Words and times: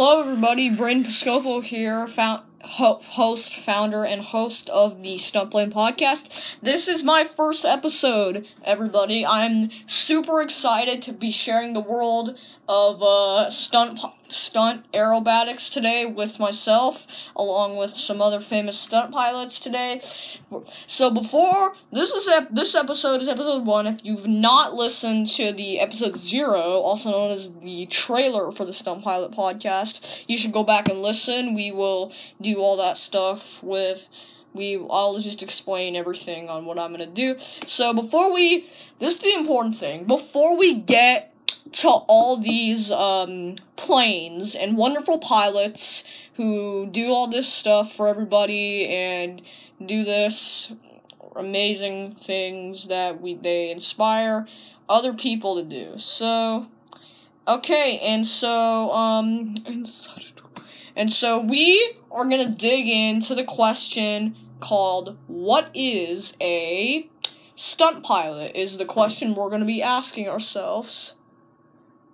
Hello, 0.00 0.20
everybody. 0.20 0.70
Braden 0.70 1.02
Piscopo 1.02 1.60
here, 1.60 2.06
found, 2.06 2.44
ho- 2.60 3.00
host, 3.02 3.52
founder, 3.56 4.04
and 4.04 4.22
host 4.22 4.70
of 4.70 5.02
the 5.02 5.18
Stunt 5.18 5.50
Plane 5.50 5.72
podcast. 5.72 6.30
This 6.62 6.86
is 6.86 7.02
my 7.02 7.24
first 7.24 7.64
episode, 7.64 8.46
everybody. 8.62 9.26
I'm 9.26 9.70
super 9.88 10.40
excited 10.40 11.02
to 11.02 11.12
be 11.12 11.32
sharing 11.32 11.72
the 11.72 11.80
world 11.80 12.38
of 12.68 13.02
uh, 13.02 13.50
stunt 13.50 14.00
stunt 14.28 14.84
aerobatics 14.92 15.72
today 15.72 16.04
with 16.04 16.38
myself, 16.38 17.06
along 17.34 17.76
with 17.76 17.96
some 17.96 18.20
other 18.20 18.40
famous 18.40 18.78
stunt 18.78 19.10
pilots 19.10 19.58
today. 19.58 20.02
So 20.86 21.10
before 21.10 21.74
this 21.90 22.10
is 22.10 22.28
ep- 22.28 22.50
this 22.50 22.74
episode 22.74 23.22
is 23.22 23.28
episode 23.28 23.64
one. 23.64 23.86
If 23.86 24.04
you've 24.04 24.26
not 24.26 24.74
listened 24.74 25.26
to 25.28 25.52
the 25.52 25.80
episode 25.80 26.16
zero, 26.16 26.60
also 26.60 27.10
known 27.10 27.30
as 27.30 27.54
the 27.54 27.86
trailer 27.86 28.52
for 28.52 28.66
the 28.66 28.74
Stunt 28.74 29.02
Pilot 29.02 29.32
podcast, 29.32 30.24
you 30.28 30.36
should 30.36 30.52
go 30.52 30.62
back 30.62 30.88
and 30.88 31.00
listen. 31.00 31.54
We 31.54 31.72
will 31.72 32.12
do 32.40 32.58
all 32.58 32.76
that 32.76 32.98
stuff 32.98 33.62
with 33.62 34.06
we 34.52 34.76
I'll 34.90 35.18
just 35.18 35.42
explain 35.42 35.96
everything 35.96 36.50
on 36.50 36.66
what 36.66 36.78
I'm 36.78 36.90
gonna 36.90 37.06
do. 37.06 37.36
So 37.64 37.94
before 37.94 38.32
we 38.32 38.68
this 38.98 39.14
is 39.14 39.20
the 39.20 39.32
important 39.32 39.76
thing. 39.76 40.04
Before 40.04 40.56
we 40.56 40.74
get 40.74 41.32
to 41.72 41.88
all 41.88 42.36
these 42.36 42.90
um, 42.90 43.56
planes 43.76 44.54
and 44.54 44.76
wonderful 44.76 45.18
pilots 45.18 46.04
who 46.34 46.86
do 46.86 47.12
all 47.12 47.26
this 47.26 47.52
stuff 47.52 47.92
for 47.92 48.08
everybody 48.08 48.86
and 48.86 49.42
do 49.84 50.04
this 50.04 50.72
amazing 51.36 52.16
things 52.16 52.88
that 52.88 53.20
we 53.20 53.34
they 53.34 53.70
inspire 53.70 54.46
other 54.88 55.12
people 55.12 55.56
to 55.56 55.68
do. 55.68 55.98
So 55.98 56.66
okay, 57.46 57.98
and 58.02 58.26
so 58.26 58.90
um 58.92 59.54
and 59.66 59.86
such 59.86 60.34
and 60.98 61.12
so 61.12 61.38
we 61.38 61.94
are 62.10 62.24
going 62.24 62.44
to 62.44 62.52
dig 62.52 62.88
into 62.88 63.36
the 63.36 63.44
question 63.44 64.34
called 64.58 65.16
what 65.28 65.70
is 65.72 66.36
a 66.40 67.08
stunt 67.54 68.02
pilot 68.02 68.56
is 68.56 68.78
the 68.78 68.84
question 68.84 69.34
we're 69.36 69.48
going 69.48 69.60
to 69.60 69.66
be 69.66 69.80
asking 69.80 70.28
ourselves 70.28 71.14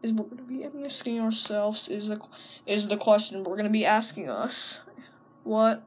is 0.04 0.12
we're 0.12 0.24
going 0.24 0.36
to 0.36 0.42
be 0.44 0.64
asking 0.84 1.18
ourselves 1.18 1.88
is 1.88 2.08
the 2.08 2.20
is 2.66 2.88
the 2.88 2.96
question 2.96 3.42
we're 3.42 3.56
going 3.56 3.64
to 3.64 3.70
be 3.70 3.86
asking 3.86 4.28
us 4.28 4.82
what 5.44 5.82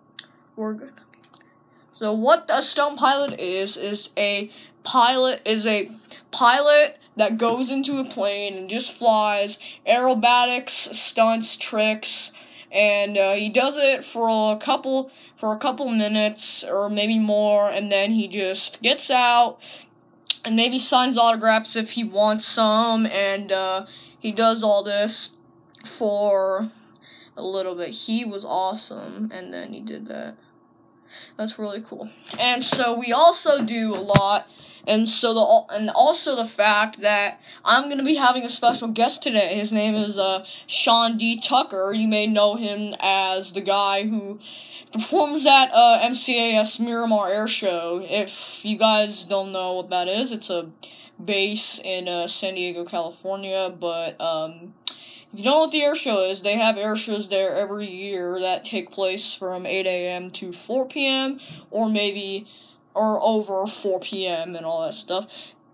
we're 0.55 0.73
going 0.73 0.91
to 0.91 1.01
so 1.93 2.11
what 2.11 2.45
a 2.49 2.61
stunt 2.61 2.97
pilot 2.97 3.39
is 3.39 3.77
is 3.77 4.09
a 4.17 4.51
pilot 4.83 5.41
is 5.45 5.65
a 5.65 5.88
pilot 6.31 6.97
that 7.15 7.38
goes 7.38 7.71
into 7.71 7.99
a 7.99 8.05
plane 8.05 8.57
and 8.57 8.69
just 8.69 8.91
flies 8.91 9.59
aerobatics 9.88 10.93
stunts 10.93 11.55
tricks 11.55 12.31
and 12.71 13.17
uh, 13.17 13.33
he 13.33 13.49
does 13.49 13.77
it 13.77 14.03
for 14.03 14.53
a 14.53 14.57
couple 14.57 15.11
for 15.39 15.53
a 15.53 15.57
couple 15.57 15.88
minutes 15.89 16.63
or 16.63 16.89
maybe 16.89 17.19
more 17.19 17.69
and 17.69 17.91
then 17.91 18.11
he 18.11 18.27
just 18.27 18.81
gets 18.81 19.11
out 19.11 19.59
and 20.43 20.55
maybe 20.55 20.79
signs 20.79 21.17
autographs 21.17 21.75
if 21.75 21.91
he 21.91 22.03
wants 22.03 22.45
some 22.45 23.05
and 23.05 23.51
uh, 23.51 23.85
he 24.19 24.31
does 24.31 24.63
all 24.63 24.83
this 24.83 25.31
for 25.85 26.69
a 27.35 27.43
little 27.43 27.75
bit. 27.75 27.89
He 27.89 28.25
was 28.25 28.43
awesome, 28.43 29.29
and 29.31 29.53
then 29.53 29.73
he 29.73 29.81
did 29.81 30.07
that. 30.07 30.35
That's 31.37 31.57
really 31.57 31.81
cool. 31.81 32.09
And 32.39 32.63
so 32.63 32.97
we 32.97 33.11
also 33.13 33.63
do 33.63 33.93
a 33.93 34.01
lot, 34.01 34.47
and 34.85 35.07
so 35.07 35.33
the 35.33 35.75
and 35.75 35.89
also 35.89 36.35
the 36.35 36.45
fact 36.47 37.01
that 37.01 37.41
I'm 37.63 37.89
gonna 37.89 38.03
be 38.03 38.15
having 38.15 38.43
a 38.43 38.49
special 38.49 38.89
guest 38.89 39.23
today. 39.23 39.55
His 39.55 39.72
name 39.72 39.95
is 39.95 40.17
uh, 40.17 40.45
Sean 40.66 41.17
D. 41.17 41.39
Tucker. 41.39 41.94
You 41.94 42.07
may 42.07 42.27
know 42.27 42.56
him 42.56 42.95
as 43.00 43.53
the 43.53 43.61
guy 43.61 44.07
who 44.07 44.39
performs 44.91 45.45
at 45.45 45.69
uh, 45.72 46.00
MCAS 46.03 46.79
Miramar 46.79 47.29
Air 47.29 47.47
Show. 47.47 48.01
If 48.03 48.66
you 48.66 48.77
guys 48.77 49.25
don't 49.25 49.51
know 49.51 49.73
what 49.73 49.89
that 49.91 50.07
is, 50.07 50.31
it's 50.31 50.50
a 50.50 50.72
base 51.23 51.79
in 51.83 52.07
uh, 52.07 52.28
San 52.28 52.55
Diego, 52.55 52.85
California. 52.85 53.73
But 53.78 54.19
um, 54.22 54.73
if 55.33 55.39
you 55.39 55.44
don't 55.44 55.53
know 55.53 55.59
what 55.59 55.72
the 55.72 55.83
air 55.83 55.95
show 55.95 56.22
is, 56.22 56.41
they 56.41 56.55
have 56.55 56.78
air 56.78 56.95
shows 56.95 57.29
there 57.29 57.55
every 57.55 57.88
year 57.88 58.39
that 58.39 58.63
take 58.63 58.91
place 58.91 59.33
from 59.33 59.66
8 59.66 59.85
a.m. 59.85 60.31
to 60.31 60.53
4 60.53 60.88
p.m. 60.88 61.39
or 61.69 61.89
maybe 61.89 62.47
or 62.94 63.22
over 63.22 63.67
4 63.67 64.00
p.m. 64.00 64.56
and 64.56 64.66
all 64.66 64.83
that 64.83 64.94
stuff. 64.94 65.27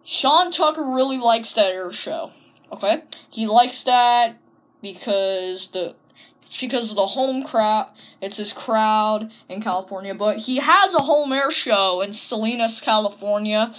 Sean 0.04 0.52
Tucker 0.52 0.84
really 0.84 1.18
likes 1.18 1.54
that 1.54 1.72
air 1.72 1.92
show. 1.92 2.32
Okay, 2.72 3.04
he 3.30 3.46
likes 3.46 3.84
that 3.84 4.38
because 4.82 5.68
the 5.70 5.96
it's 6.42 6.60
because 6.60 6.90
of 6.90 6.98
the 6.98 7.06
home 7.06 7.44
crowd. 7.44 7.90
It's 8.22 8.38
his 8.38 8.54
crowd 8.54 9.32
in 9.50 9.62
California, 9.62 10.14
but 10.14 10.38
he 10.38 10.58
has 10.58 10.94
a 10.94 11.00
home 11.00 11.32
air 11.32 11.52
show 11.52 12.02
in 12.02 12.14
Salinas, 12.14 12.82
California, 12.82 13.72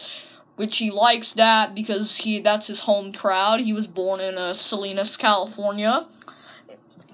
which 0.57 0.79
he 0.79 0.91
likes 0.91 1.33
that 1.33 1.75
because 1.75 2.19
he 2.19 2.41
that's 2.41 2.67
his 2.67 2.81
home 2.81 3.13
crowd. 3.13 3.61
He 3.61 3.73
was 3.73 3.87
born 3.87 4.21
in 4.21 4.39
uh, 4.39 4.55
Salinas, 4.55 5.17
California. 5.17 6.07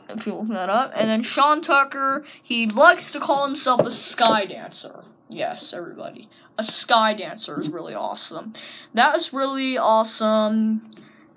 If 0.09 0.27
you 0.27 0.35
look 0.35 0.49
that 0.49 0.69
up, 0.69 0.93
and 0.95 1.09
then 1.09 1.23
Sean 1.23 1.63
Tucker, 1.63 2.25
he 2.43 2.67
likes 2.67 3.13
to 3.13 3.21
call 3.21 3.47
himself 3.47 3.81
a 3.83 3.91
sky 3.91 4.45
dancer. 4.45 5.05
Yes, 5.29 5.73
everybody, 5.73 6.29
a 6.59 6.65
sky 6.65 7.15
dancer 7.15 7.61
is 7.61 7.69
really 7.69 7.95
awesome. 7.95 8.53
That 8.93 9.17
is 9.17 9.33
really 9.33 9.79
awesome 9.79 10.91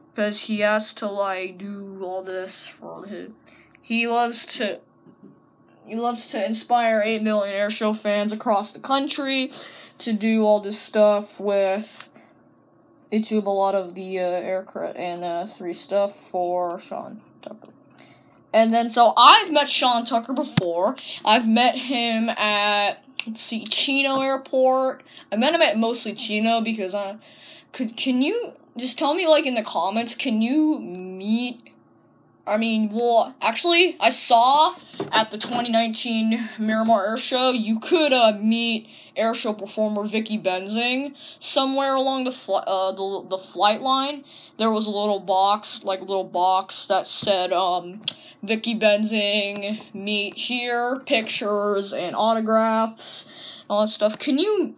because 0.10 0.46
he 0.46 0.62
has 0.62 0.94
to 0.96 1.08
like 1.08 1.60
do 1.60 2.00
all 2.04 2.24
this 2.24 2.68
for 2.68 3.06
his. 3.06 3.30
He 3.82 4.08
loves 4.08 4.46
to. 4.58 4.80
He 5.86 5.96
loves 5.96 6.28
to 6.28 6.44
inspire 6.44 7.04
8 7.06 7.22
million 7.22 7.54
airshow 7.54 7.96
fans 7.96 8.32
across 8.32 8.72
the 8.72 8.80
country 8.80 9.52
to 10.00 10.14
do 10.14 10.44
all 10.44 10.60
this 10.60 10.80
stuff 10.80 11.40
with 11.40 12.10
YouTube, 13.12 13.46
a 13.46 13.50
lot 13.50 13.76
of 13.76 13.96
the 13.96 14.20
uh, 14.20 14.24
aircraft 14.24 14.98
and 14.98 15.24
uh, 15.24 15.46
three 15.46 15.74
stuff 15.74 16.20
for 16.30 16.80
Sean 16.80 17.22
Tucker. 17.42 17.70
And 18.54 18.74
then, 18.74 18.90
so 18.90 19.14
I've 19.18 19.52
met 19.52 19.70
Sean 19.70 20.06
Tucker 20.06 20.34
before. 20.34 20.96
I've 21.26 21.48
met 21.48 21.78
him 21.78 22.30
at, 22.30 23.04
let's 23.26 23.42
see, 23.42 23.66
Chino 23.66 24.22
Airport. 24.22 25.04
I 25.32 25.38
met 25.38 25.56
him 25.56 25.62
at 25.62 25.78
mostly 25.78 26.14
Chino 26.14 26.62
because 26.62 26.94
I 26.94 27.18
could, 27.72 27.98
can 27.98 28.22
you 28.22 28.54
just 28.78 29.00
tell 29.00 29.14
me, 29.14 29.28
like, 29.28 29.46
in 29.46 29.56
the 29.56 29.64
comments, 29.64 30.16
can 30.16 30.42
you 30.42 30.80
meet 30.80 31.74
I 32.46 32.58
mean, 32.58 32.90
well, 32.92 33.34
actually, 33.42 33.96
I 34.02 34.10
saw 34.10 34.76
at 35.14 35.32
the 35.32 35.38
2019 35.38 36.50
Miramar 36.60 37.08
Air 37.08 37.18
Show, 37.18 37.52
you 37.52 37.80
could 37.80 38.12
uh, 38.12 38.34
meet 38.38 38.90
airshow 39.16 39.58
performer 39.58 40.06
Vicky 40.06 40.38
Benzing 40.38 41.16
somewhere 41.40 41.96
along 41.96 42.24
the 42.24 42.32
fl- 42.32 42.56
uh, 42.56 42.92
the 42.92 43.28
the 43.30 43.38
flight 43.38 43.82
line. 43.82 44.24
There 44.58 44.72
was 44.72 44.86
a 44.86 44.92
little 44.92 45.20
box, 45.20 45.84
like 45.84 46.00
a 46.00 46.06
little 46.06 46.24
box 46.24 46.86
that 46.88 47.08
said 47.08 47.52
um, 47.52 48.02
Vicky 48.42 48.78
Benzing 48.78 49.82
meet 49.94 50.36
here, 50.36 51.00
pictures 51.06 51.94
and 51.94 52.16
autographs, 52.16 53.26
all 53.70 53.82
that 53.82 53.92
stuff. 53.92 54.18
Can 54.18 54.38
you? 54.38 54.76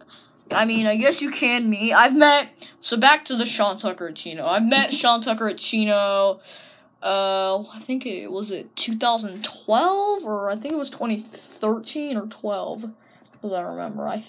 I 0.50 0.64
mean, 0.64 0.86
I 0.86 0.96
guess 0.96 1.20
you 1.20 1.30
can 1.30 1.68
meet. 1.68 1.92
I've 1.92 2.16
met. 2.16 2.48
So 2.80 2.96
back 2.96 3.24
to 3.26 3.36
the 3.36 3.46
Sean 3.46 3.76
Tucker 3.76 4.08
at 4.08 4.14
Chino. 4.14 4.46
I've 4.46 4.64
met 4.64 4.92
Sean 4.92 5.20
Tucker 5.20 5.48
at 5.48 5.58
Chino 5.58 6.40
uh, 7.02 7.62
I 7.72 7.78
think 7.78 8.06
it 8.06 8.32
was 8.32 8.50
it 8.50 8.74
2012 8.74 10.24
or 10.24 10.50
I 10.50 10.56
think 10.56 10.72
it 10.72 10.76
was 10.76 10.90
2013 10.90 12.16
or 12.16 12.26
12. 12.26 12.90
I 13.52 13.62
remember, 13.62 14.06
I 14.06 14.24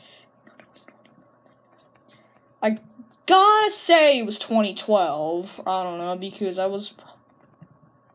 I 2.62 2.80
gotta 3.26 3.72
say 3.72 4.20
it 4.20 4.26
was 4.26 4.40
2012. 4.40 5.62
I 5.66 5.84
don't 5.84 5.98
know 6.00 6.18
because 6.18 6.58
I 6.58 6.66
was 6.66 6.94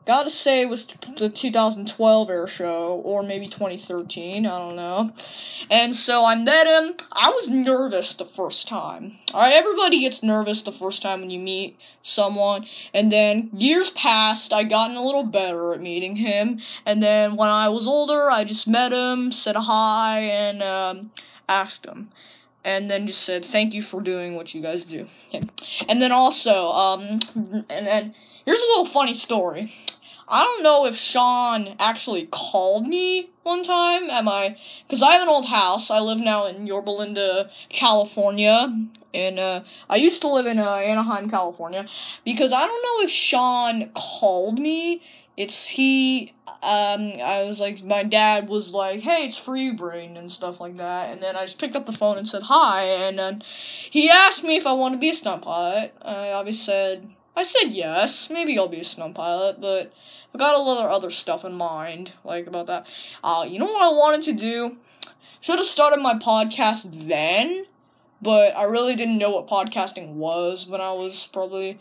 Gotta 0.04 0.30
say 0.30 0.62
it 0.62 0.68
was 0.68 0.86
the 1.16 1.30
2012 1.30 2.28
air 2.30 2.48
show, 2.48 3.00
or 3.04 3.22
maybe 3.22 3.46
2013, 3.46 4.44
I 4.44 4.58
don't 4.58 4.74
know. 4.74 5.12
And 5.70 5.94
so 5.94 6.24
I 6.24 6.34
met 6.34 6.66
him. 6.66 6.96
I 7.12 7.30
was 7.30 7.48
nervous 7.48 8.16
the 8.16 8.24
first 8.24 8.66
time. 8.66 9.18
Alright, 9.32 9.52
everybody 9.52 10.00
gets 10.00 10.20
nervous 10.20 10.62
the 10.62 10.72
first 10.72 11.02
time 11.02 11.20
when 11.20 11.30
you 11.30 11.38
meet 11.38 11.78
someone. 12.02 12.66
And 12.92 13.12
then 13.12 13.50
years 13.52 13.90
passed, 13.90 14.52
I 14.52 14.64
gotten 14.64 14.96
a 14.96 15.04
little 15.04 15.22
better 15.22 15.72
at 15.72 15.80
meeting 15.80 16.16
him. 16.16 16.58
And 16.84 17.00
then 17.00 17.36
when 17.36 17.48
I 17.48 17.68
was 17.68 17.86
older, 17.86 18.28
I 18.28 18.42
just 18.42 18.66
met 18.66 18.92
him, 18.92 19.30
said 19.30 19.54
hi, 19.54 20.18
and 20.18 20.64
um, 20.64 21.12
asked 21.48 21.86
him 21.86 22.10
and 22.64 22.90
then 22.90 23.06
just 23.06 23.22
said 23.22 23.44
thank 23.44 23.74
you 23.74 23.82
for 23.82 24.00
doing 24.00 24.34
what 24.34 24.54
you 24.54 24.62
guys 24.62 24.84
do. 24.84 25.06
Okay. 25.28 25.42
And 25.88 26.02
then 26.02 26.12
also, 26.12 26.70
um, 26.72 27.20
and 27.34 27.86
then 27.86 28.14
here's 28.44 28.60
a 28.60 28.66
little 28.66 28.86
funny 28.86 29.14
story. 29.14 29.72
I 30.32 30.44
don't 30.44 30.62
know 30.62 30.86
if 30.86 30.96
Sean 30.96 31.76
actually 31.78 32.26
called 32.30 32.88
me 32.88 33.28
one 33.42 33.62
time 33.62 34.08
at 34.08 34.24
my, 34.24 34.56
because 34.88 35.02
I 35.02 35.12
have 35.12 35.22
an 35.22 35.28
old 35.28 35.44
house. 35.44 35.90
I 35.90 36.00
live 36.00 36.20
now 36.20 36.46
in 36.46 36.66
Yorba 36.66 36.90
Linda, 36.90 37.50
California, 37.68 38.74
and 39.12 39.38
uh, 39.38 39.60
I 39.90 39.96
used 39.96 40.22
to 40.22 40.28
live 40.28 40.46
in 40.46 40.58
uh, 40.58 40.76
Anaheim, 40.76 41.28
California. 41.28 41.86
Because 42.24 42.50
I 42.50 42.66
don't 42.66 42.82
know 42.82 43.04
if 43.04 43.10
Sean 43.10 43.90
called 43.94 44.58
me. 44.58 45.02
It's 45.36 45.66
he. 45.68 46.32
um, 46.46 47.12
I 47.22 47.44
was 47.46 47.60
like, 47.60 47.84
my 47.84 48.02
dad 48.02 48.48
was 48.48 48.72
like, 48.72 49.00
"Hey, 49.00 49.26
it's 49.26 49.36
Free 49.36 49.72
Brain," 49.72 50.16
and 50.16 50.32
stuff 50.32 50.60
like 50.60 50.78
that. 50.78 51.10
And 51.10 51.22
then 51.22 51.36
I 51.36 51.42
just 51.42 51.58
picked 51.58 51.76
up 51.76 51.84
the 51.84 51.92
phone 51.92 52.16
and 52.16 52.26
said 52.26 52.44
hi, 52.44 52.84
and 52.84 53.18
then 53.18 53.42
he 53.90 54.08
asked 54.08 54.44
me 54.44 54.56
if 54.56 54.66
I 54.66 54.72
wanted 54.72 54.96
to 54.96 55.00
be 55.00 55.10
a 55.10 55.14
stunt 55.14 55.42
pilot. 55.42 55.94
I 56.02 56.32
obviously 56.32 56.64
said, 56.64 57.10
I 57.36 57.42
said 57.42 57.68
yes, 57.68 58.30
maybe 58.30 58.58
I'll 58.58 58.68
be 58.68 58.80
a 58.80 58.84
stunt 58.84 59.14
pilot, 59.14 59.60
but 59.60 59.92
I 60.34 60.38
got 60.38 60.54
a 60.54 60.58
lot 60.58 60.84
of 60.84 60.90
other 60.90 61.10
stuff 61.10 61.44
in 61.44 61.52
mind, 61.54 62.12
like 62.24 62.46
about 62.46 62.66
that. 62.66 62.92
Uh, 63.22 63.44
you 63.46 63.58
know 63.58 63.66
what 63.66 63.82
I 63.82 63.88
wanted 63.88 64.22
to 64.24 64.32
do? 64.32 64.76
Should 65.40 65.58
have 65.58 65.66
started 65.66 66.00
my 66.00 66.14
podcast 66.14 67.06
then, 67.06 67.66
but 68.22 68.56
I 68.56 68.64
really 68.64 68.94
didn't 68.96 69.18
know 69.18 69.30
what 69.30 69.46
podcasting 69.46 70.14
was 70.14 70.66
when 70.66 70.80
I 70.80 70.92
was 70.92 71.26
probably 71.26 71.78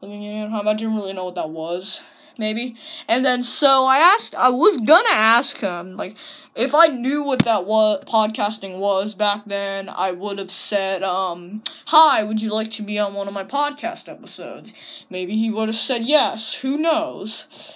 living 0.00 0.22
in 0.22 0.34
Anaheim. 0.34 0.66
I 0.66 0.74
didn't 0.74 0.96
really 0.96 1.12
know 1.12 1.26
what 1.26 1.36
that 1.36 1.50
was 1.50 2.02
maybe. 2.38 2.76
And 3.08 3.24
then 3.24 3.42
so 3.42 3.86
I 3.86 3.98
asked, 3.98 4.34
I 4.34 4.48
was 4.48 4.80
gonna 4.80 5.08
ask 5.10 5.60
him, 5.60 5.96
like, 5.96 6.16
if 6.54 6.74
I 6.74 6.86
knew 6.86 7.22
what 7.22 7.40
that 7.40 7.66
was, 7.66 8.04
podcasting 8.04 8.78
was 8.78 9.14
back 9.14 9.42
then, 9.46 9.88
I 9.88 10.12
would 10.12 10.38
have 10.38 10.50
said, 10.50 11.02
um, 11.02 11.62
hi, 11.86 12.22
would 12.22 12.40
you 12.40 12.50
like 12.50 12.70
to 12.72 12.82
be 12.82 12.98
on 12.98 13.14
one 13.14 13.28
of 13.28 13.34
my 13.34 13.44
podcast 13.44 14.08
episodes? 14.08 14.72
Maybe 15.10 15.36
he 15.36 15.50
would 15.50 15.68
have 15.68 15.76
said 15.76 16.04
yes, 16.04 16.54
who 16.54 16.78
knows? 16.78 17.75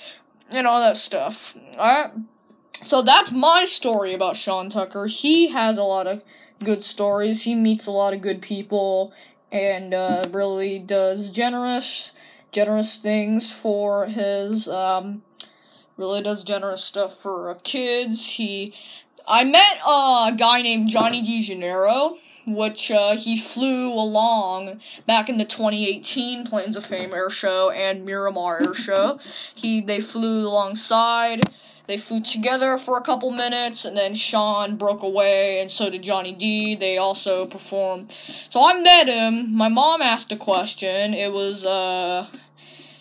And 0.52 0.66
all 0.66 0.80
that 0.80 0.96
stuff. 0.96 1.54
Alright? 1.76 2.12
So 2.84 3.02
that's 3.02 3.30
my 3.30 3.64
story 3.64 4.14
about 4.14 4.36
Sean 4.36 4.70
Tucker. 4.70 5.06
He 5.06 5.48
has 5.48 5.76
a 5.76 5.82
lot 5.82 6.06
of 6.06 6.22
good 6.64 6.82
stories. 6.82 7.42
He 7.42 7.54
meets 7.54 7.86
a 7.86 7.90
lot 7.90 8.14
of 8.14 8.20
good 8.20 8.42
people 8.42 9.12
and 9.52 9.92
uh, 9.94 10.22
really 10.30 10.78
does 10.78 11.30
generous 11.30 12.12
generous 12.52 12.96
things 12.96 13.50
for 13.50 14.06
his 14.06 14.66
um 14.68 15.22
really 15.96 16.22
does 16.22 16.42
generous 16.42 16.82
stuff 16.82 17.14
for 17.14 17.50
uh, 17.50 17.54
kids. 17.62 18.26
He 18.30 18.74
I 19.28 19.44
met 19.44 19.80
uh, 19.84 20.30
a 20.32 20.36
guy 20.36 20.62
named 20.62 20.88
Johnny 20.88 21.22
DeGeneiro, 21.22 22.16
which 22.54 22.90
uh, 22.90 23.16
he 23.16 23.38
flew 23.38 23.92
along 23.92 24.80
back 25.06 25.28
in 25.28 25.38
the 25.38 25.44
2018 25.44 26.44
Planes 26.44 26.76
of 26.76 26.84
Fame 26.84 27.14
Air 27.14 27.30
Show 27.30 27.70
and 27.70 28.04
Miramar 28.04 28.62
Air 28.66 28.74
Show. 28.74 29.18
He 29.54 29.80
they 29.80 30.00
flew 30.00 30.46
alongside. 30.46 31.42
They 31.90 31.98
flew 31.98 32.20
together 32.20 32.78
for 32.78 32.96
a 32.96 33.02
couple 33.02 33.32
minutes, 33.32 33.84
and 33.84 33.96
then 33.96 34.14
Sean 34.14 34.76
broke 34.76 35.02
away, 35.02 35.60
and 35.60 35.68
so 35.68 35.90
did 35.90 36.02
Johnny 36.02 36.32
D. 36.32 36.76
They 36.76 36.98
also 36.98 37.46
performed. 37.46 38.14
So 38.48 38.64
I 38.64 38.80
met 38.80 39.08
him. 39.08 39.56
My 39.56 39.68
mom 39.68 40.00
asked 40.00 40.30
a 40.30 40.36
question. 40.36 41.14
It 41.14 41.32
was, 41.32 41.66
uh, 41.66 42.28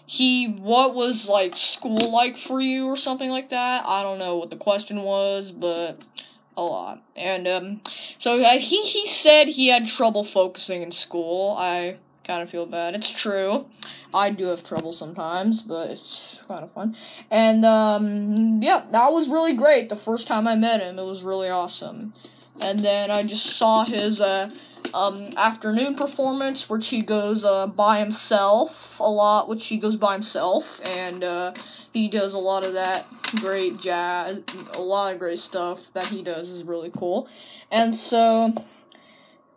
he, 0.08 0.48
what 0.54 0.96
was, 0.96 1.30
like, 1.30 1.56
school 1.56 2.12
like 2.12 2.36
for 2.36 2.60
you, 2.60 2.88
or 2.88 2.96
something 2.96 3.30
like 3.30 3.50
that? 3.50 3.86
I 3.86 4.02
don't 4.02 4.18
know 4.18 4.38
what 4.38 4.50
the 4.50 4.58
question 4.58 5.04
was, 5.04 5.52
but 5.52 6.02
a 6.60 6.66
lot. 6.66 7.04
And, 7.16 7.48
um, 7.48 7.82
so 8.18 8.44
uh, 8.44 8.60
he, 8.60 8.82
he 8.84 9.08
said 9.08 9.48
he 9.48 9.68
had 9.70 9.88
trouble 9.88 10.24
focusing 10.24 10.82
in 10.82 10.92
school. 10.92 11.56
I 11.58 11.98
kind 12.24 12.44
of 12.44 12.50
feel 12.50 12.66
bad. 12.66 12.96
It's 12.96 13.10
true. 13.10 13.66
I 14.14 14.32
do 14.32 14.46
have 14.48 14.64
trouble 14.64 14.94
sometimes, 14.94 15.62
but 15.62 15.90
it's 15.90 16.40
kind 16.48 16.64
of 16.64 16.72
fun. 16.72 16.96
And 17.32 17.66
um, 17.66 18.62
yeah, 18.62 18.84
that 18.92 19.12
was 19.12 19.30
really 19.30 19.54
great. 19.54 19.90
The 19.90 19.96
first 19.96 20.28
time 20.28 20.48
I 20.48 20.56
met 20.56 20.82
him, 20.82 21.00
it 21.00 21.06
was 21.06 21.24
really 21.24 21.50
awesome. 21.50 22.14
And 22.62 22.80
then 22.80 23.10
I 23.10 23.24
just 23.24 23.46
saw 23.46 23.86
his 23.86 24.20
uh, 24.20 24.50
um, 24.94 25.30
afternoon 25.38 25.96
performance, 25.96 26.70
which 26.70 26.90
he 26.90 27.02
goes 27.02 27.44
uh, 27.44 27.68
by 27.68 28.00
himself 28.00 29.00
a 29.00 29.10
lot, 29.10 29.48
which 29.48 29.68
he 29.68 29.78
goes 29.78 29.96
by 29.96 30.14
himself, 30.14 30.82
and 30.86 31.24
uh, 31.24 31.54
he 31.94 32.08
does 32.08 32.34
a 32.34 32.38
lot 32.38 32.66
of 32.66 32.74
that 32.74 33.06
great 33.38 33.80
jazz, 33.80 34.44
a 34.74 34.82
lot 34.82 35.14
of 35.14 35.20
great 35.20 35.40
stuff 35.40 35.92
that 35.94 36.06
he 36.06 36.24
does 36.24 36.50
is 36.50 36.64
really 36.64 36.92
cool. 36.96 37.28
And 37.72 37.94
so, 37.94 38.54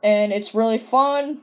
and 0.03 0.33
it's 0.33 0.55
really 0.55 0.79
fun. 0.79 1.41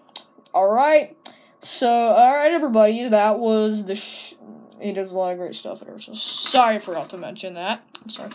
All 0.54 0.72
right. 0.72 1.16
So, 1.62 1.90
alright, 1.90 2.52
everybody, 2.52 3.10
that 3.10 3.40
was 3.40 3.86
the. 3.86 3.96
Sh- 3.96 4.36
he 4.82 4.94
does 4.94 5.12
a 5.12 5.16
lot 5.16 5.32
of 5.32 5.38
great 5.38 5.56
stuff 5.56 5.82
at 5.82 6.02
so 6.02 6.14
Sorry, 6.14 6.76
I 6.76 6.80
forgot 6.80 7.10
to 7.10 7.18
mention 7.18 7.56
that. 7.56 7.84
I'm 8.02 8.10
sorry. 8.10 8.30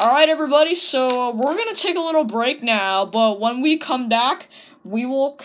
Alright, 0.00 0.28
everybody, 0.28 0.74
so 0.74 1.34
we're 1.34 1.56
gonna 1.56 1.74
take 1.74 1.96
a 1.96 2.00
little 2.00 2.24
break 2.24 2.62
now, 2.62 3.04
but 3.04 3.40
when 3.40 3.60
we 3.60 3.76
come 3.76 4.08
back, 4.08 4.48
we 4.84 5.06
will. 5.06 5.38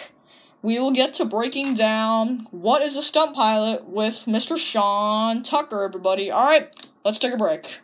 We 0.61 0.79
will 0.79 0.91
get 0.91 1.13
to 1.15 1.25
breaking 1.25 1.75
down 1.75 2.47
what 2.49 2.81
is 2.81 2.95
a 2.95 3.01
stunt 3.03 3.35
pilot 3.35 3.87
with 3.87 4.23
Mr. 4.25 4.57
Sean 4.57 5.43
Tucker, 5.43 5.83
everybody. 5.83 6.31
Alright, 6.31 6.87
let's 7.03 7.19
take 7.19 7.33
a 7.33 7.37
break. 7.37 7.81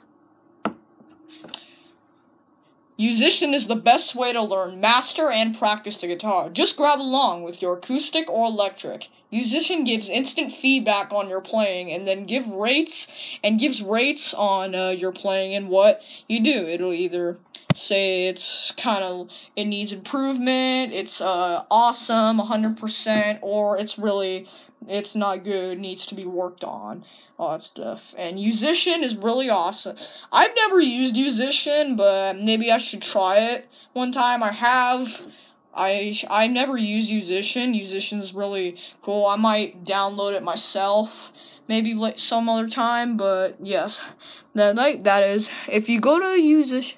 Musician 2.97 3.53
is 3.53 3.67
the 3.67 3.75
best 3.75 4.15
way 4.15 4.33
to 4.33 4.41
learn, 4.41 4.79
master, 4.79 5.29
and 5.29 5.57
practice 5.57 5.97
the 5.97 6.07
guitar. 6.07 6.49
Just 6.49 6.77
grab 6.77 6.99
along 6.99 7.43
with 7.43 7.61
your 7.61 7.77
acoustic 7.77 8.29
or 8.29 8.47
electric. 8.47 9.09
Musician 9.31 9.83
gives 9.83 10.09
instant 10.09 10.51
feedback 10.51 11.13
on 11.13 11.29
your 11.29 11.41
playing 11.41 11.91
and 11.91 12.07
then 12.07 12.25
give 12.25 12.47
rates 12.47 13.07
and 13.43 13.59
gives 13.59 13.81
rates 13.81 14.33
on 14.33 14.75
uh, 14.75 14.89
your 14.89 15.11
playing 15.11 15.53
and 15.53 15.69
what 15.69 16.01
you 16.27 16.43
do. 16.43 16.67
It'll 16.67 16.93
either 16.93 17.37
say 17.73 18.27
it's 18.27 18.71
kind 18.71 19.03
of 19.03 19.29
it 19.55 19.65
needs 19.65 19.93
improvement, 19.93 20.93
it's 20.93 21.21
uh, 21.21 21.63
awesome, 21.71 22.39
100%, 22.39 23.39
or 23.41 23.77
it's 23.77 23.97
really 23.97 24.47
it's 24.87 25.15
not 25.15 25.43
good, 25.43 25.79
needs 25.79 26.05
to 26.07 26.15
be 26.15 26.25
worked 26.25 26.63
on, 26.63 27.05
all 27.37 27.51
that 27.51 27.63
stuff. 27.63 28.15
And 28.17 28.35
musician 28.35 29.03
is 29.03 29.15
really 29.15 29.49
awesome. 29.49 29.95
I've 30.31 30.55
never 30.55 30.81
used 30.81 31.15
musician, 31.15 31.95
but 31.95 32.37
maybe 32.39 32.71
I 32.71 32.77
should 32.77 33.01
try 33.01 33.37
it 33.37 33.69
one 33.93 34.11
time. 34.11 34.41
I 34.43 34.51
have 34.51 35.27
I 35.73 36.19
I 36.29 36.47
never 36.47 36.77
use 36.77 37.09
Musician. 37.09 37.71
Musician's 37.71 38.33
really 38.33 38.77
cool. 39.01 39.25
I 39.25 39.37
might 39.37 39.85
download 39.85 40.33
it 40.33 40.43
myself, 40.43 41.31
maybe 41.67 41.95
some 42.17 42.49
other 42.49 42.67
time. 42.67 43.17
But 43.17 43.57
yes, 43.61 44.01
that 44.53 44.75
like 44.75 45.03
that 45.03 45.23
is. 45.23 45.49
If 45.69 45.87
you 45.87 45.99
go 45.99 46.19
to 46.19 46.41
Musician 46.41 46.97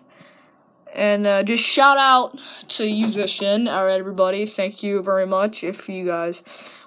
and 0.94 1.28
uh, 1.28 1.44
just 1.44 1.64
shout 1.64 1.98
out 1.98 2.40
to 2.70 2.86
Musician, 2.86 3.68
all 3.68 3.86
right, 3.86 4.00
everybody. 4.00 4.46
Thank 4.46 4.82
you 4.82 5.02
very 5.02 5.28
much. 5.28 5.64
If 5.64 5.88
you 5.88 6.06
guys 6.06 6.42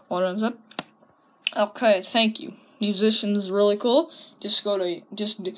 want 0.08 0.38
to, 0.38 0.54
okay, 1.56 2.00
thank 2.02 2.40
you. 2.40 2.54
Musician's 2.80 3.50
really 3.50 3.76
cool. 3.76 4.10
Just 4.40 4.64
go 4.64 4.76
to 4.76 5.02
just 5.14 5.48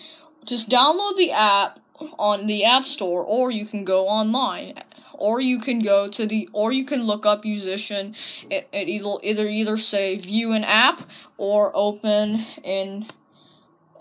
just 0.45 0.69
download 0.69 1.17
the 1.17 1.33
app 1.33 1.81
on 2.19 2.47
the 2.47 2.65
App 2.65 2.85
Store, 2.85 3.25
or 3.25 3.51
you 3.51 3.67
can 3.67 3.85
go 3.85 4.07
online 4.07 4.75
or 5.19 5.41
you 5.41 5.59
can 5.59 5.81
go 5.81 6.09
to 6.09 6.27
the 6.27 6.49
or 6.53 6.73
you 6.73 6.85
can 6.85 7.03
look 7.03 7.27
up 7.27 7.45
musician 7.45 8.15
it, 8.51 8.69
it'll 8.73 9.21
either 9.23 9.47
either 9.47 9.77
say 9.77 10.17
view 10.17 10.53
an 10.53 10.65
app 10.65 11.03
or 11.37 11.71
open 11.75 12.47
in 12.65 13.07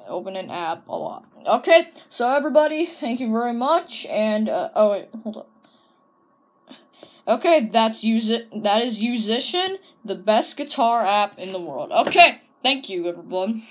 open 0.07 0.37
an 0.37 0.49
app 0.49 0.87
a 0.87 0.95
lot. 0.95 1.25
Okay 1.45 1.89
so 2.07 2.29
everybody 2.29 2.85
thank 2.85 3.19
you 3.19 3.31
very 3.31 3.53
much 3.53 4.05
and 4.09 4.47
uh, 4.47 4.69
oh 4.75 4.91
wait 4.91 5.09
hold 5.23 5.37
up. 5.37 5.49
Okay 7.27 7.67
that's 7.71 8.03
use 8.03 8.29
it 8.29 8.47
that 8.63 8.81
is 8.83 9.01
musician 9.01 9.77
the 10.05 10.15
best 10.15 10.55
guitar 10.55 11.03
app 11.03 11.37
in 11.37 11.51
the 11.51 11.59
world. 11.59 11.91
Okay 11.91 12.41
thank 12.63 12.89
you 12.89 13.07
everyone 13.07 13.63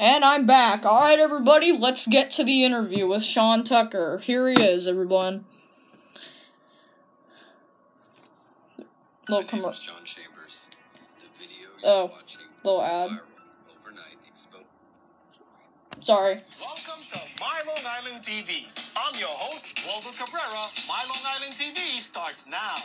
and 0.00 0.24
I'm 0.24 0.46
back. 0.46 0.86
Alright, 0.86 1.18
everybody, 1.18 1.76
let's 1.76 2.06
get 2.06 2.30
to 2.32 2.44
the 2.44 2.64
interview 2.64 3.06
with 3.06 3.22
Sean 3.22 3.64
Tucker. 3.64 4.16
Here 4.16 4.48
he 4.48 4.54
is, 4.54 4.88
everyone. 4.88 5.44
Little 9.28 9.44
come 9.44 9.60
Sean 9.60 10.02
Chambers. 10.04 10.68
The 11.18 11.26
video 11.38 11.68
oh, 11.84 12.10
little 12.64 12.82
ad. 12.82 13.10
Sorry. 16.00 16.40
Welcome 16.58 17.04
to 17.12 17.20
My 17.38 17.60
Long 17.66 17.84
Island 17.86 18.24
TV. 18.24 18.64
I'm 18.96 19.14
your 19.20 19.28
host, 19.28 19.86
Waldo 19.86 20.12
Cabrera. 20.12 20.66
My 20.88 21.04
Long 21.04 21.22
Island 21.26 21.52
TV 21.52 22.00
starts 22.00 22.46
now. 22.46 22.76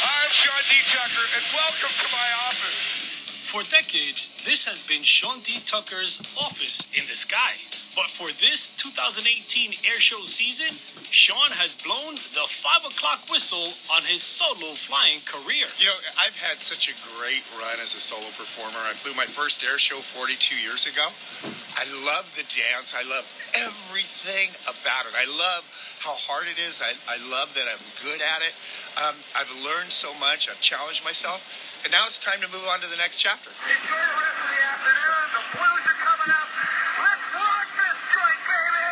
Sean 0.00 0.62
D. 0.70 0.76
Tucker, 0.86 1.26
and 1.36 1.44
welcome 1.52 1.90
to 1.90 2.08
my 2.14 2.28
office. 2.48 3.10
For 3.50 3.62
decades, 3.64 4.30
this 4.46 4.64
has 4.64 4.86
been 4.86 5.02
Sean 5.02 5.40
D. 5.40 5.58
Tucker's 5.66 6.22
office 6.40 6.86
in 6.94 7.04
the 7.10 7.16
sky. 7.16 7.58
But 7.96 8.08
for 8.08 8.30
this 8.40 8.70
2018 8.78 9.74
air 9.84 9.98
show 9.98 10.22
season, 10.22 10.70
Sean 11.10 11.50
has 11.58 11.74
blown 11.74 12.14
the 12.14 12.46
5 12.46 12.86
o'clock 12.86 13.26
whistle 13.28 13.68
on 13.92 14.02
his 14.06 14.22
solo 14.22 14.72
flying 14.78 15.18
career. 15.26 15.66
You 15.76 15.90
know, 15.90 15.98
I've 16.16 16.38
had 16.38 16.62
such 16.62 16.88
a 16.88 16.94
great 17.18 17.42
run 17.58 17.76
as 17.82 17.92
a 17.92 18.00
solo 18.00 18.30
performer. 18.38 18.78
I 18.86 18.94
flew 18.94 19.12
my 19.18 19.26
first 19.26 19.64
air 19.64 19.76
show 19.76 19.98
42 19.98 20.54
years 20.56 20.86
ago. 20.86 21.04
I 21.76 21.84
love 22.06 22.30
the 22.38 22.46
dance. 22.46 22.94
I 22.96 23.02
love 23.04 23.26
everything 23.52 24.54
about 24.64 25.10
it. 25.10 25.14
I 25.18 25.26
love 25.26 25.66
how 25.98 26.14
hard 26.14 26.46
it 26.46 26.56
is. 26.56 26.80
I, 26.80 26.94
I 27.10 27.18
love 27.28 27.52
that 27.52 27.66
I'm 27.68 27.84
good 28.00 28.22
at 28.22 28.40
it. 28.46 28.54
Um, 28.98 29.14
I've 29.38 29.50
learned 29.62 29.90
so 29.90 30.12
much. 30.18 30.48
I've 30.50 30.60
challenged 30.60 31.04
myself, 31.04 31.40
and 31.84 31.92
now 31.92 32.04
it's 32.06 32.18
time 32.18 32.40
to 32.42 32.48
move 32.50 32.66
on 32.66 32.80
to 32.82 32.88
the 32.90 32.98
next 32.98 33.16
chapter. 33.18 33.50
Enjoy 33.50 33.94
the 33.94 34.16
rest 34.18 34.34
of 34.34 34.48
the 34.50 34.60
afternoon. 34.66 35.24
The 35.30 35.44
Blues 35.54 35.84
are 35.86 36.00
coming 36.02 36.30
up. 36.34 36.48
Let's 36.98 37.26
rock 37.32 37.68
this 37.78 37.96
joint, 38.10 38.40
baby. 38.44 38.90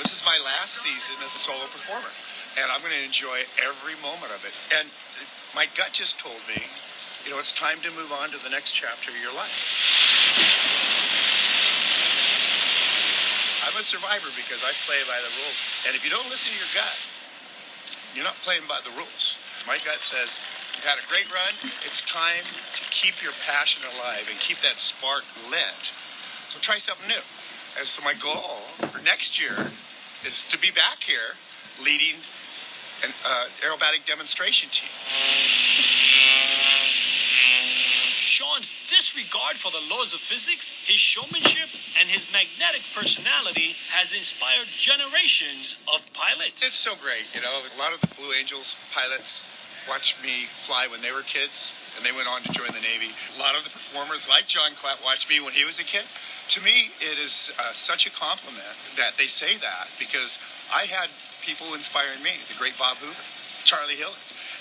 This 0.00 0.10
is 0.16 0.22
my 0.24 0.38
last 0.42 0.80
season 0.80 1.14
as 1.22 1.34
a 1.36 1.40
solo 1.40 1.68
performer, 1.68 2.10
and 2.58 2.66
I'm 2.72 2.80
going 2.80 2.96
to 2.96 3.04
enjoy 3.04 3.44
every 3.62 3.94
moment 4.00 4.32
of 4.32 4.42
it. 4.48 4.54
And 4.80 4.88
my 5.54 5.68
gut 5.76 5.92
just 5.92 6.18
told 6.18 6.40
me, 6.48 6.58
you 7.24 7.30
know, 7.30 7.38
it's 7.38 7.52
time 7.52 7.78
to 7.84 7.90
move 7.92 8.10
on 8.10 8.30
to 8.30 8.38
the 8.42 8.50
next 8.50 8.72
chapter 8.72 9.10
of 9.12 9.18
your 9.20 9.34
life. 9.36 9.52
I'm 13.68 13.76
a 13.76 13.84
survivor 13.84 14.32
because 14.32 14.64
I 14.64 14.72
play 14.88 14.96
by 15.04 15.20
the 15.20 15.28
rules. 15.36 15.58
And 15.86 15.92
if 15.94 16.02
you 16.02 16.10
don't 16.10 16.26
listen 16.32 16.48
to 16.50 16.58
your 16.58 16.72
gut, 16.72 16.96
you're 18.18 18.26
not 18.26 18.34
playing 18.42 18.66
by 18.66 18.80
the 18.82 18.90
rules. 18.98 19.38
My 19.64 19.78
gut 19.84 20.02
says, 20.02 20.40
you've 20.74 20.84
had 20.84 20.98
a 20.98 21.06
great 21.08 21.30
run. 21.30 21.54
It's 21.86 22.02
time 22.02 22.42
to 22.74 22.82
keep 22.90 23.22
your 23.22 23.30
passion 23.46 23.84
alive 23.94 24.26
and 24.28 24.36
keep 24.40 24.58
that 24.62 24.80
spark 24.80 25.22
lit. 25.48 25.92
So 26.48 26.58
try 26.58 26.78
something 26.78 27.06
new. 27.06 27.22
And 27.78 27.86
so 27.86 28.02
my 28.02 28.14
goal 28.14 28.58
for 28.90 29.00
next 29.04 29.40
year 29.40 29.54
is 30.26 30.44
to 30.50 30.58
be 30.58 30.72
back 30.72 30.98
here 30.98 31.38
leading 31.84 32.18
an 33.04 33.10
uh, 33.24 33.46
aerobatic 33.62 34.04
demonstration 34.04 34.68
team. 34.70 34.90
Sean's 38.38 38.70
disregard 38.86 39.58
for 39.58 39.74
the 39.74 39.82
laws 39.90 40.14
of 40.14 40.22
physics, 40.22 40.70
his 40.86 41.02
showmanship, 41.02 41.66
and 41.98 42.06
his 42.06 42.22
magnetic 42.30 42.86
personality 42.94 43.74
has 43.90 44.14
inspired 44.14 44.70
generations 44.70 45.74
of 45.90 45.98
pilots. 46.14 46.62
It's 46.62 46.78
so 46.78 46.94
great, 47.02 47.26
you 47.34 47.42
know. 47.42 47.50
A 47.50 47.78
lot 47.82 47.90
of 47.90 47.98
the 47.98 48.06
Blue 48.14 48.30
Angels 48.38 48.78
pilots 48.94 49.42
watched 49.90 50.22
me 50.22 50.46
fly 50.62 50.86
when 50.86 51.02
they 51.02 51.10
were 51.10 51.26
kids, 51.26 51.74
and 51.98 52.06
they 52.06 52.14
went 52.14 52.30
on 52.30 52.46
to 52.46 52.54
join 52.54 52.70
the 52.70 52.78
Navy. 52.78 53.10
A 53.34 53.40
lot 53.42 53.58
of 53.58 53.66
the 53.66 53.74
performers, 53.74 54.30
like 54.30 54.46
John 54.46 54.70
Klatt, 54.78 55.02
watched 55.02 55.28
me 55.28 55.42
when 55.42 55.50
he 55.50 55.66
was 55.66 55.82
a 55.82 55.84
kid. 55.84 56.06
To 56.54 56.62
me, 56.62 56.94
it 57.02 57.18
is 57.18 57.50
uh, 57.58 57.74
such 57.74 58.06
a 58.06 58.10
compliment 58.14 58.78
that 59.02 59.18
they 59.18 59.26
say 59.26 59.58
that 59.58 59.90
because 59.98 60.38
I 60.70 60.86
had 60.86 61.10
people 61.42 61.74
inspiring 61.74 62.22
me. 62.22 62.38
The 62.46 62.54
great 62.54 62.78
Bob 62.78 63.02
Hoover, 63.02 63.18
Charlie 63.66 63.98
Hill. 63.98 64.14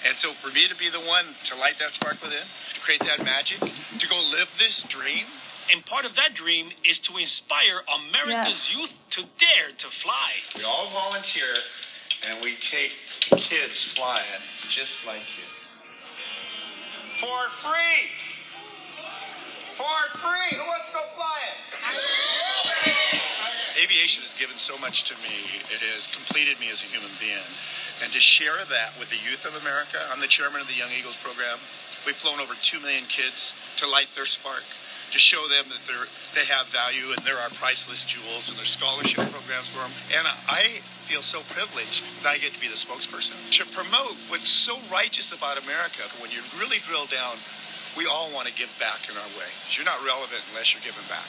And 0.05 0.17
so 0.17 0.31
for 0.33 0.49
me 0.53 0.67
to 0.67 0.75
be 0.75 0.89
the 0.89 1.01
one 1.05 1.25
to 1.45 1.55
light 1.57 1.77
that 1.79 1.93
spark 1.93 2.21
within, 2.21 2.45
to 2.77 2.83
create 2.83 3.01
that 3.03 3.23
magic, 3.23 3.59
to 3.99 4.07
go 4.07 4.15
live 4.31 4.49
this 4.57 4.83
dream, 4.83 5.25
And 5.69 5.85
part 5.85 6.05
of 6.05 6.15
that 6.15 6.33
dream 6.33 6.71
is 6.85 6.99
to 6.99 7.17
inspire 7.17 7.81
America's 7.93 8.71
Yes. 8.71 8.73
youth 8.73 8.97
to 9.09 9.23
dare 9.37 9.71
to 9.79 9.87
fly. 9.87 10.31
we 10.55 10.63
all 10.63 10.89
volunteer 10.91 11.53
and 12.23 12.41
we 12.41 12.55
take 12.55 12.93
kids 13.35 13.83
flying 13.83 14.41
just 14.69 15.05
like 15.05 15.19
you. 15.37 15.43
For 17.19 17.49
free! 17.49 18.09
For 19.75 19.99
free! 20.19 20.55
Who 20.57 20.65
wants 20.67 20.87
to 20.87 20.93
go 20.93 21.03
flying? 21.17 21.59
Aviation 23.77 24.25
has 24.25 24.33
given 24.33 24.57
so 24.57 24.77
much 24.81 25.05
to 25.05 25.15
me. 25.21 25.37
It 25.69 25.81
has 25.93 26.09
completed 26.09 26.59
me 26.59 26.69
as 26.73 26.81
a 26.81 26.89
human 26.89 27.13
being. 27.21 27.45
And 28.01 28.09
to 28.11 28.19
share 28.19 28.57
that 28.57 28.97
with 28.97 29.09
the 29.13 29.21
youth 29.21 29.45
of 29.45 29.53
America, 29.61 30.01
I'm 30.09 30.21
the 30.21 30.29
chairman 30.29 30.61
of 30.61 30.67
the 30.67 30.73
Young 30.73 30.89
Eagles 30.97 31.17
program. 31.21 31.61
We've 32.05 32.17
flown 32.17 32.39
over 32.39 32.53
2 32.57 32.79
million 32.81 33.05
kids 33.05 33.53
to 33.77 33.85
light 33.85 34.09
their 34.15 34.25
spark, 34.25 34.65
to 35.11 35.19
show 35.19 35.45
them 35.45 35.69
that 35.69 35.81
they're, 35.85 36.09
they 36.33 36.45
have 36.49 36.65
value 36.73 37.13
and 37.13 37.21
they're 37.21 37.37
our 37.37 37.53
priceless 37.61 38.01
jewels 38.01 38.49
and 38.49 38.57
there's 38.57 38.73
scholarship 38.73 39.29
programs 39.29 39.69
for 39.69 39.85
them. 39.85 39.93
And 40.17 40.25
I 40.49 40.81
feel 41.05 41.21
so 41.21 41.45
privileged 41.53 42.01
that 42.23 42.33
I 42.33 42.37
get 42.37 42.53
to 42.53 42.59
be 42.59 42.69
the 42.69 42.81
spokesperson 42.81 43.37
to 43.61 43.63
promote 43.77 44.17
what's 44.29 44.49
so 44.49 44.77
righteous 44.89 45.33
about 45.33 45.61
America. 45.61 46.01
When 46.17 46.31
you 46.31 46.41
really 46.57 46.81
drill 46.81 47.05
down, 47.05 47.37
we 47.93 48.05
all 48.05 48.33
want 48.33 48.47
to 48.47 48.53
give 48.53 48.69
back 48.79 49.05
in 49.09 49.17
our 49.17 49.31
way. 49.37 49.49
You're 49.73 49.85
not 49.85 50.01
relevant 50.05 50.41
unless 50.49 50.73
you're 50.73 50.85
giving 50.85 51.05
back. 51.09 51.25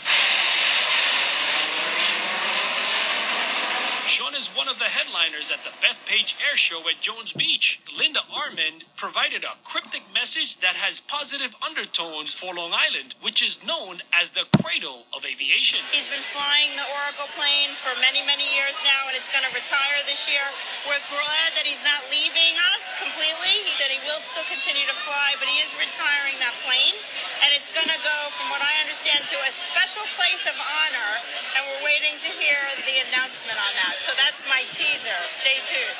Sean 4.08 4.34
is 4.34 4.48
one 4.56 4.66
of 4.66 4.80
the 4.80 4.88
headliners 4.88 5.52
at 5.52 5.60
the 5.62 5.70
Bethpage 5.84 6.32
Air 6.48 6.56
Show 6.56 6.80
at 6.88 6.98
Jones 6.98 7.36
Beach. 7.36 7.78
Linda 7.94 8.24
Armand 8.32 8.82
provided 8.96 9.44
a 9.44 9.52
cryptic 9.68 10.00
message 10.16 10.56
that 10.64 10.74
has 10.80 10.98
positive 11.04 11.54
undertones 11.60 12.32
for 12.32 12.50
Long 12.56 12.72
Island, 12.72 13.14
which 13.20 13.44
is 13.44 13.60
known 13.68 14.00
as 14.16 14.32
the 14.32 14.48
cradle 14.64 15.04
of 15.12 15.28
aviation. 15.28 15.78
He's 15.92 16.08
been 16.08 16.24
flying 16.24 16.72
the 16.74 16.88
Oracle 16.88 17.28
plane 17.36 17.70
for 17.84 17.92
many, 18.00 18.24
many 18.24 18.48
years 18.56 18.74
now, 18.80 19.12
and 19.12 19.14
it's 19.14 19.28
going 19.28 19.44
to 19.44 19.52
retire 19.52 20.00
this 20.08 20.24
year. 20.24 20.42
We're 20.88 21.04
glad 21.12 21.48
that 21.60 21.68
he's 21.68 21.84
not 21.84 22.00
leaving 22.08 22.54
us 22.80 22.96
completely. 22.96 23.54
He 23.60 23.72
said 23.76 23.92
he 23.92 24.00
will 24.08 24.24
still 24.24 24.48
continue 24.48 24.88
to 24.88 24.96
fly, 25.04 25.36
but 25.36 25.52
he 25.52 25.60
is 25.60 25.70
retiring 25.76 26.34
that 26.40 26.56
plane. 26.64 26.96
And 27.44 27.50
it's 27.54 27.70
going 27.70 27.86
to 27.86 28.00
go, 28.02 28.16
from 28.34 28.50
what 28.50 28.62
I 28.62 28.72
understand, 28.82 29.22
to 29.30 29.38
a 29.46 29.52
special 29.52 30.02
place 30.18 30.44
of 30.50 30.56
honor. 30.58 31.12
And 31.54 31.62
we're 31.70 31.84
waiting 31.86 32.18
to 32.18 32.30
hear 32.34 32.58
the 32.82 32.96
announcement 33.10 33.58
on 33.58 33.72
that. 33.84 33.94
So 34.02 34.10
that's 34.18 34.42
my 34.50 34.66
teaser. 34.74 35.18
Stay 35.30 35.58
tuned. 35.66 35.98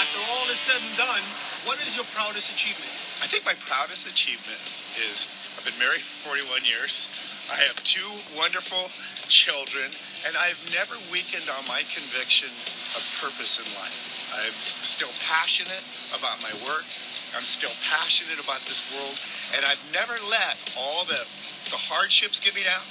After 0.00 0.20
all 0.32 0.48
is 0.48 0.60
said 0.60 0.80
and 0.80 0.96
done, 0.96 1.24
what 1.68 1.76
is 1.84 1.96
your 1.96 2.08
proudest 2.16 2.48
achievement? 2.52 2.92
I 3.20 3.28
think 3.28 3.44
my 3.44 3.54
proudest 3.68 4.08
achievement 4.08 4.60
is 5.12 5.28
I've 5.56 5.64
been 5.64 5.78
married 5.78 6.00
for 6.00 6.36
41 6.36 6.64
years. 6.64 7.08
I 7.50 7.56
have 7.56 7.82
two 7.82 8.06
wonderful 8.36 8.90
children, 9.28 9.90
and 10.26 10.36
I've 10.36 10.60
never 10.74 10.94
weakened 11.10 11.50
on 11.50 11.66
my 11.66 11.82
conviction 11.90 12.48
of 12.94 13.02
purpose 13.20 13.58
in 13.58 13.66
life. 13.74 13.98
I'm 14.38 14.54
still 14.62 15.10
passionate 15.26 15.82
about 16.16 16.40
my 16.42 16.52
work. 16.66 16.84
I'm 17.36 17.44
still 17.44 17.74
passionate 17.90 18.42
about 18.42 18.60
this 18.66 18.82
world, 18.94 19.18
and 19.56 19.64
I've 19.64 19.82
never 19.92 20.14
let 20.30 20.56
all 20.78 21.04
the, 21.04 21.20
the 21.70 21.78
hardships 21.78 22.38
get 22.38 22.54
me 22.54 22.62
down. 22.62 22.82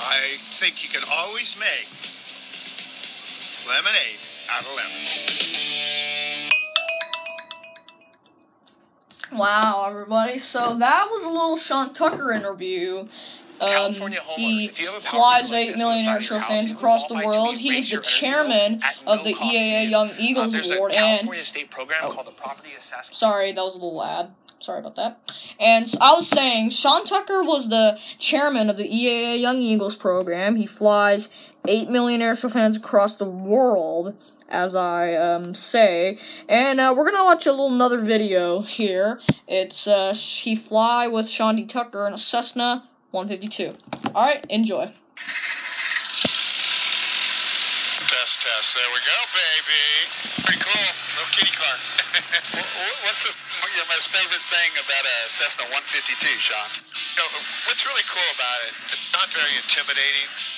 I 0.00 0.36
think 0.58 0.82
you 0.82 0.90
can 0.90 1.02
always 1.10 1.56
make 1.58 1.88
lemonade 3.66 4.20
out 4.50 4.62
of 4.62 4.74
lemons. 4.74 6.05
Wow, 9.36 9.86
everybody. 9.88 10.38
So 10.38 10.76
that 10.78 11.08
was 11.10 11.24
a 11.24 11.28
little 11.28 11.56
Sean 11.56 11.92
Tucker 11.92 12.32
interview. 12.32 13.08
Um, 13.58 13.92
he 14.36 14.66
if 14.66 14.78
you 14.78 14.86
have 14.92 14.96
a 14.96 15.00
power 15.00 15.18
flies 15.18 15.50
bill 15.50 15.58
like 15.58 15.68
8 15.68 15.70
this 15.72 15.78
million 15.78 15.98
inside 16.00 16.14
air 16.16 16.20
show 16.20 16.40
fans 16.40 16.70
across 16.72 17.06
the 17.06 17.14
world. 17.14 17.56
He 17.56 17.78
is 17.78 17.86
the 17.88 17.92
your 17.96 18.02
energy 18.02 18.20
bill 18.20 18.30
chairman 18.30 18.80
of 19.06 19.24
the 19.24 19.32
EAA. 19.32 19.88
Young 19.90 20.08
Uh, 20.10 20.14
Eagles 20.18 20.70
Award. 20.70 20.92
And 20.92 20.98
California 21.20 21.44
state 21.44 21.70
program 21.70 22.00
Oh. 22.04 22.10
called 22.10 22.26
the 22.26 22.32
Property 22.32 22.70
Assessment. 22.78 23.16
sorry, 23.16 23.52
that 23.52 23.64
was 23.64 23.74
a 23.74 23.78
little 23.78 23.96
loud. 23.96 24.34
Sorry 24.58 24.80
about 24.80 24.96
that. 24.96 25.20
And 25.60 25.88
so 25.88 25.98
I 26.00 26.14
was 26.14 26.28
saying, 26.28 26.70
Sean 26.70 27.04
Tucker 27.04 27.42
was 27.44 27.68
the 27.68 27.98
chairman 28.18 28.68
of 28.70 28.76
the 28.78 28.84
EAA 28.88 29.40
Young 29.40 29.60
Eagles 29.60 29.96
program. 29.96 30.56
He 30.56 30.66
flies 30.66 31.28
8 31.68 31.90
million 31.90 32.20
airshow 32.20 32.50
fans 32.50 32.76
across 32.76 33.16
the 33.16 33.28
world, 33.28 34.16
as 34.48 34.74
I 34.74 35.14
um, 35.14 35.54
say. 35.54 36.18
And 36.48 36.80
uh, 36.80 36.94
we're 36.96 37.10
gonna 37.10 37.24
watch 37.24 37.46
a 37.46 37.50
little 37.50 37.74
another 37.74 38.00
video 38.00 38.62
here. 38.62 39.20
It's 39.46 39.86
uh, 39.86 40.14
he 40.14 40.56
fly 40.56 41.06
with 41.06 41.28
Sean 41.28 41.56
D. 41.56 41.64
Tucker 41.64 42.06
in 42.06 42.14
a 42.14 42.18
Cessna 42.18 42.88
152. 43.10 43.74
All 44.14 44.26
right, 44.26 44.44
enjoy. 44.50 44.92
Test, 48.06 48.38
test. 48.40 48.74
There 48.74 48.90
we 48.92 49.00
go, 49.02 49.18
baby. 49.34 49.82
Pretty 50.44 50.62
cool. 50.62 50.88
Little 51.16 51.32
kitty 51.34 51.52
car. 51.56 51.76
What's 53.04 53.22
the, 53.22 53.32
your 53.76 53.86
most 53.92 54.08
favorite 54.08 54.44
thing 54.48 54.70
about 54.78 55.04
a 55.04 55.16
Cessna 55.36 55.64
152, 55.68 56.26
Sean? 56.40 56.68
You 57.16 57.22
know, 57.22 57.28
what's 57.68 57.84
really 57.84 58.04
cool 58.08 58.30
about 58.34 58.58
it, 58.68 58.74
it's 58.92 59.12
not 59.12 59.28
very 59.32 59.52
intimidating. 59.56 60.55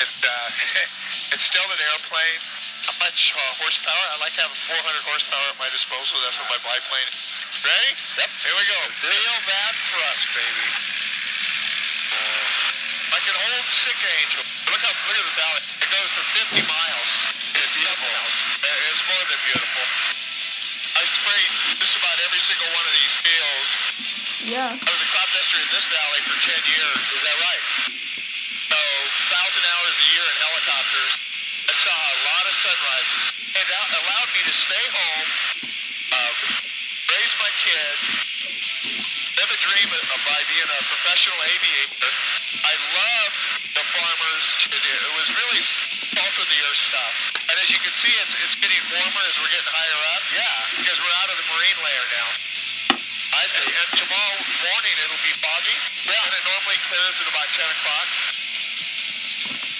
It, 0.00 0.10
uh, 0.24 0.48
it's 1.36 1.46
still 1.46 1.66
an 1.66 1.80
airplane. 1.94 2.40
How 2.84 2.94
much 3.00 3.32
uh, 3.32 3.40
horsepower? 3.62 4.04
I 4.12 4.16
like 4.20 4.34
to 4.36 4.44
having 4.44 4.60
400 4.66 4.82
horsepower 5.08 5.46
at 5.54 5.58
my 5.60 5.70
disposal. 5.72 6.20
That's 6.20 6.36
what 6.36 6.50
my 6.52 6.60
biplane 6.60 7.08
is. 7.08 7.16
Ready? 7.64 7.90
Yep. 8.20 8.30
Here 8.44 8.56
we 8.58 8.64
go. 8.68 8.78
Feel 9.00 9.36
that 9.48 9.72
thrust, 9.88 10.26
baby. 10.36 10.68
Like 13.14 13.26
an 13.30 13.38
old 13.40 13.66
sick 13.70 13.94
angel. 13.94 14.42
Look 14.68 14.82
how 14.82 14.92
look 15.06 15.16
at 15.16 15.24
the 15.24 15.36
valley. 15.38 15.62
It 15.80 15.88
goes 15.88 16.10
for 16.12 16.24
50 16.44 16.66
miles. 16.66 17.10
It's 17.54 17.72
beautiful. 17.72 18.10
It's 18.90 19.04
more 19.06 19.24
than 19.30 19.40
beautiful. 19.48 19.84
I 20.94 21.02
sprayed 21.08 21.52
just 21.78 21.94
about 21.98 22.16
every 22.26 22.42
single 22.42 22.70
one 22.74 22.84
of 22.84 22.94
these 22.94 23.14
fields. 23.22 23.70
Yeah. 24.44 24.70
I 24.70 24.90
was 24.92 25.02
a 25.02 25.08
crop 25.14 25.28
duster 25.32 25.58
in 25.62 25.70
this 25.72 25.86
valley 25.88 26.20
for 26.26 26.36
10 26.36 26.52
years. 26.68 27.04
Is 27.06 27.22
that 27.22 27.36
right? 27.38 27.93
Thousand 29.44 29.68
hours 29.76 29.96
a 30.00 30.08
year 30.08 30.24
in 30.24 30.36
helicopters. 30.40 31.12
I 31.68 31.74
saw 31.76 31.92
a 31.92 32.16
lot 32.32 32.44
of 32.48 32.54
sunrises. 32.64 33.24
It 33.52 33.68
al- 33.76 33.92
allowed 33.92 34.30
me 34.32 34.40
to 34.40 34.54
stay 34.56 34.84
home, 34.88 35.28
uh, 36.16 36.32
raise 37.12 37.34
my 37.44 37.52
kids, 37.60 38.04
live 39.36 39.52
a 39.52 39.60
dream 39.60 39.88
of, 40.00 40.00
of 40.16 40.20
by 40.24 40.40
being 40.48 40.64
a 40.64 40.80
professional 40.88 41.36
aviator. 41.44 42.12
I 42.64 42.72
loved 42.72 43.36
the 43.76 43.84
farmers. 43.84 44.46
It, 44.64 44.80
it 44.80 45.12
was 45.12 45.28
really 45.28 45.60
felt 46.16 46.40
of 46.40 46.48
the 46.48 46.60
earth 46.64 46.80
stuff. 46.80 47.14
And 47.44 47.56
as 47.60 47.68
you 47.68 47.84
can 47.84 47.92
see, 48.00 48.16
it's, 48.24 48.32
it's 48.48 48.56
getting 48.64 48.80
warmer 48.96 49.24
as 49.28 49.36
we're 49.44 49.52
getting 49.52 49.68
higher 49.68 50.00
up. 50.16 50.24
Yeah. 50.32 50.80
Because 50.80 50.96
we're 51.04 51.18
out 51.20 51.28
of 51.28 51.36
the 51.36 51.46
marine 51.52 51.78
layer 51.84 52.06
now. 52.16 52.28
I. 53.28 53.44
And 53.44 53.90
tomorrow 53.92 54.40
morning 54.40 54.94
it'll 55.04 55.20
be 55.20 55.36
foggy. 55.36 55.76
Yeah. 56.08 56.16
And 56.16 56.32
it 56.32 56.44
normally 56.48 56.80
clears 56.88 57.20
at 57.20 57.28
about 57.28 57.52
10 57.52 57.60
o'clock. 57.60 58.08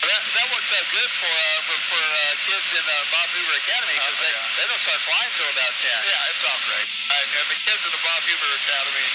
That, 0.05 0.21
that 0.21 0.47
works 0.53 0.71
out 0.77 0.87
good 0.93 1.11
for 1.17 1.33
uh, 1.33 1.61
for, 1.65 1.79
for 1.89 2.03
uh, 2.05 2.33
kids 2.45 2.67
in 2.77 2.85
uh, 2.85 2.95
Bob 3.09 3.29
Hoover 3.33 3.57
Academy 3.57 3.97
because 3.97 4.19
they, 4.21 4.33
they 4.61 4.65
don't 4.69 4.83
start 4.85 5.01
flying 5.01 5.33
till 5.33 5.49
about 5.49 5.73
10. 5.81 5.89
Yeah, 6.05 6.31
it's 6.33 6.45
all 6.45 6.61
great. 6.69 6.89
And, 6.93 7.27
and 7.41 7.47
the 7.49 7.59
kids 7.65 7.81
in 7.89 7.93
the 7.95 8.03
Bob 8.05 8.21
Hoover 8.21 8.51
Academy 8.61 9.09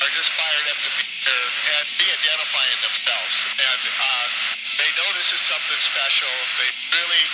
are 0.00 0.12
just 0.14 0.30
fired 0.38 0.66
up 0.70 0.78
to 0.86 0.90
be 0.96 1.04
here 1.04 1.48
and 1.76 1.84
be 1.98 2.06
identifying 2.08 2.78
themselves. 2.78 3.34
And 3.58 3.82
uh, 3.90 4.26
they 4.78 4.90
know 4.96 5.08
this 5.18 5.30
is 5.34 5.42
something 5.42 5.80
special. 5.82 6.32
They 6.62 6.70
really 6.94 7.24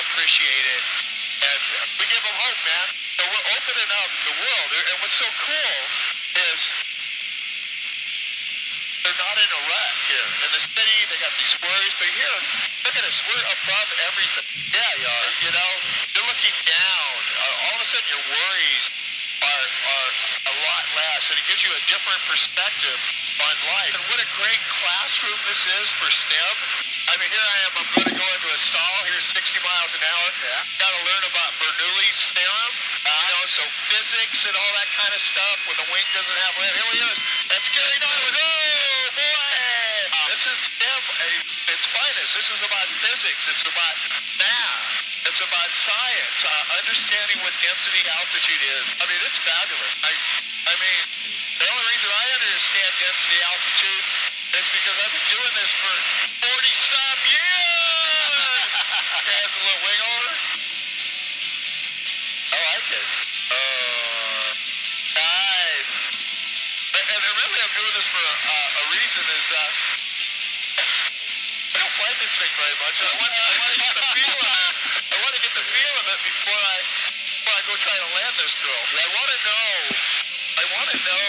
appreciate 0.00 0.66
it. 0.80 0.82
And 1.36 1.62
we 2.00 2.04
give 2.08 2.24
them 2.24 2.36
hope, 2.40 2.60
man. 2.64 2.86
So 3.20 3.22
we're 3.28 3.48
opening 3.52 3.90
up 4.00 4.10
the 4.26 4.34
world. 4.40 4.68
And 4.72 4.96
what's 5.04 5.18
so 5.20 5.28
cool 5.44 5.76
is 6.56 6.60
not 9.36 9.44
in 9.44 9.52
a 9.52 9.62
rut 9.68 9.94
here. 10.08 10.28
In 10.48 10.50
the 10.56 10.62
city, 10.64 10.96
they 11.12 11.18
got 11.20 11.32
these 11.36 11.52
worries, 11.60 11.94
but 12.00 12.08
here, 12.08 12.36
look 12.88 12.96
at 12.96 13.04
us. 13.04 13.20
We're 13.28 13.44
above 13.44 13.88
everything. 14.08 14.48
Yeah, 14.72 14.92
you 14.96 15.04
are. 15.04 15.28
You 15.44 15.50
know, 15.52 15.70
you're 16.16 16.28
looking 16.32 16.56
down. 16.64 17.12
Uh, 17.36 17.64
all 17.68 17.76
of 17.76 17.84
a 17.84 17.88
sudden, 17.88 18.08
your 18.08 18.24
worries 18.32 18.86
are, 19.44 19.66
are 19.92 20.10
a 20.40 20.54
lot 20.64 20.84
less, 20.96 21.28
and 21.28 21.36
it 21.36 21.44
gives 21.52 21.60
you 21.60 21.68
a 21.68 21.82
different 21.84 22.22
perspective 22.24 22.96
on 23.44 23.54
life. 23.76 23.92
And 23.92 24.04
what 24.08 24.24
a 24.24 24.28
great 24.40 24.62
classroom 24.72 25.36
this 25.44 25.60
is 25.68 25.86
for 26.00 26.08
STEM. 26.08 26.56
I 27.12 27.20
mean, 27.20 27.28
here 27.28 27.44
I 27.44 27.56
am. 27.68 27.72
I'm 27.76 27.88
going 27.92 28.08
to 28.08 28.16
go 28.16 28.26
into 28.40 28.48
a 28.48 28.58
stall 28.58 28.98
here, 29.04 29.20
60 29.20 29.36
miles 29.60 29.92
an 29.92 30.00
hour. 30.00 30.28
Yeah. 30.32 30.80
Got 30.80 30.92
to 30.96 31.02
learn 31.04 31.24
about 31.28 31.50
Bernoulli's 31.60 32.20
theorem. 32.32 32.72
Uh, 33.04 33.12
you 33.12 33.32
know, 33.36 33.44
so 33.46 33.62
physics 33.92 34.48
and 34.48 34.54
all 34.56 34.72
that 34.80 34.88
kind 34.96 35.12
of 35.12 35.20
stuff 35.20 35.56
when 35.68 35.76
the 35.76 35.86
wing 35.92 36.06
doesn't 36.16 36.38
have 36.40 36.54
land. 36.56 36.72
Here 36.72 36.88
we 36.88 36.98
go. 37.04 37.10
That's 37.52 37.68
Gary 37.70 37.98
Norwood. 38.00 38.34
Oh, 38.34 39.05
boy. 39.16 39.56
This 40.36 40.44
is 40.52 40.60
uh, 40.68 41.72
It's 41.72 41.86
finest. 41.88 42.30
This 42.36 42.48
is 42.52 42.60
about 42.60 42.88
physics. 43.00 43.48
It's 43.48 43.64
about 43.64 43.96
math. 44.36 44.84
It's 45.24 45.40
about 45.40 45.70
science. 45.72 46.38
Uh, 46.44 46.78
understanding 46.78 47.40
what 47.40 47.56
density 47.64 48.04
altitude 48.04 48.62
is. 48.62 48.84
I 49.00 49.04
mean, 49.08 49.20
it's 49.24 49.40
fabulous. 49.40 49.94
I, 50.04 50.12
I 50.68 50.74
mean, 50.76 51.00
the 51.56 51.66
only 51.66 51.84
reason 51.88 52.08
I 52.12 52.26
understand 52.36 52.90
density 53.00 53.38
altitude 53.48 54.04
is 54.60 54.66
because 54.76 54.96
I've 55.00 55.14
been 55.16 55.30
doing 55.32 55.54
this 55.56 55.72
for 55.72 55.94
40 56.52 56.84
some 56.84 57.20
years. 57.32 58.36
has 58.76 59.50
a 59.56 59.60
little 59.64 59.82
wing 59.82 60.00
this 72.26 72.42
thing 72.42 72.54
very 72.58 72.76
much. 72.82 72.98
I 72.98 73.14
want, 73.22 73.30
I 73.30 73.54
want 73.54 73.70
to 73.70 73.78
get 73.86 73.94
the 73.94 74.06
feel 74.18 74.34
of 74.34 74.50
it. 74.50 74.74
I 75.14 75.16
want 75.22 75.34
to 75.38 75.42
get 75.46 75.54
the 75.54 75.62
feel 75.62 75.94
of 75.94 76.06
it 76.10 76.20
before 76.26 76.58
I 76.58 76.76
before 77.22 77.54
I 77.54 77.62
go 77.70 77.74
try 77.78 77.96
to 78.02 78.08
land 78.18 78.34
this 78.42 78.54
girl. 78.58 78.82
I 78.98 79.06
want 79.14 79.28
to 79.30 79.38
know. 79.46 79.70
I 80.56 80.64
want 80.74 80.88
to 80.90 80.98
know, 81.06 81.28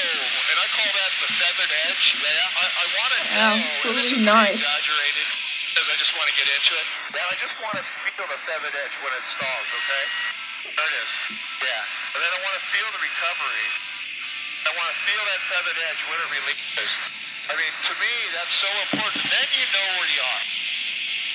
and 0.49 0.57
I 0.57 0.65
call 0.73 0.89
that 0.89 1.11
the 1.21 1.29
feathered 1.37 1.73
edge. 1.85 2.05
Yeah. 2.17 2.31
I, 2.57 2.65
I 2.65 2.85
want 2.97 3.11
to 3.13 3.21
know. 3.29 3.53
it's 3.53 3.85
and 3.85 3.93
this 3.93 4.09
really 4.09 4.25
is 4.25 4.33
nice. 4.33 4.57
Exaggerated 4.57 5.27
because 5.69 5.87
I 5.93 5.95
just 6.01 6.13
want 6.17 6.27
to 6.33 6.35
get 6.39 6.47
into 6.49 6.73
it. 6.73 6.87
Yeah, 7.13 7.29
I 7.29 7.35
just 7.37 7.55
want 7.61 7.75
to 7.77 7.85
feel 7.85 8.25
the 8.25 8.39
feathered 8.49 8.73
edge 8.73 8.95
when 9.05 9.13
it 9.13 9.25
stalls. 9.29 9.67
Okay. 9.69 10.03
There 10.73 10.81
it 10.81 10.95
is. 10.97 11.11
Yeah. 11.61 12.17
And 12.17 12.19
then 12.25 12.31
I 12.33 12.39
want 12.41 12.57
to 12.57 12.63
feel 12.73 12.89
the 12.89 13.01
recovery. 13.05 13.67
I 14.65 14.73
want 14.73 14.89
to 14.89 14.97
feel 15.05 15.21
that 15.29 15.39
feathered 15.45 15.79
edge 15.93 16.01
when 16.09 16.17
it 16.17 16.29
releases. 16.41 16.91
I 17.47 17.53
mean, 17.53 17.73
to 17.85 17.93
me, 18.01 18.13
that's 18.33 18.57
so 18.57 18.71
important. 18.89 19.21
Then 19.29 19.47
you 19.53 19.65
know 19.69 19.87
where 20.01 20.09
you 20.09 20.23
are. 20.25 20.56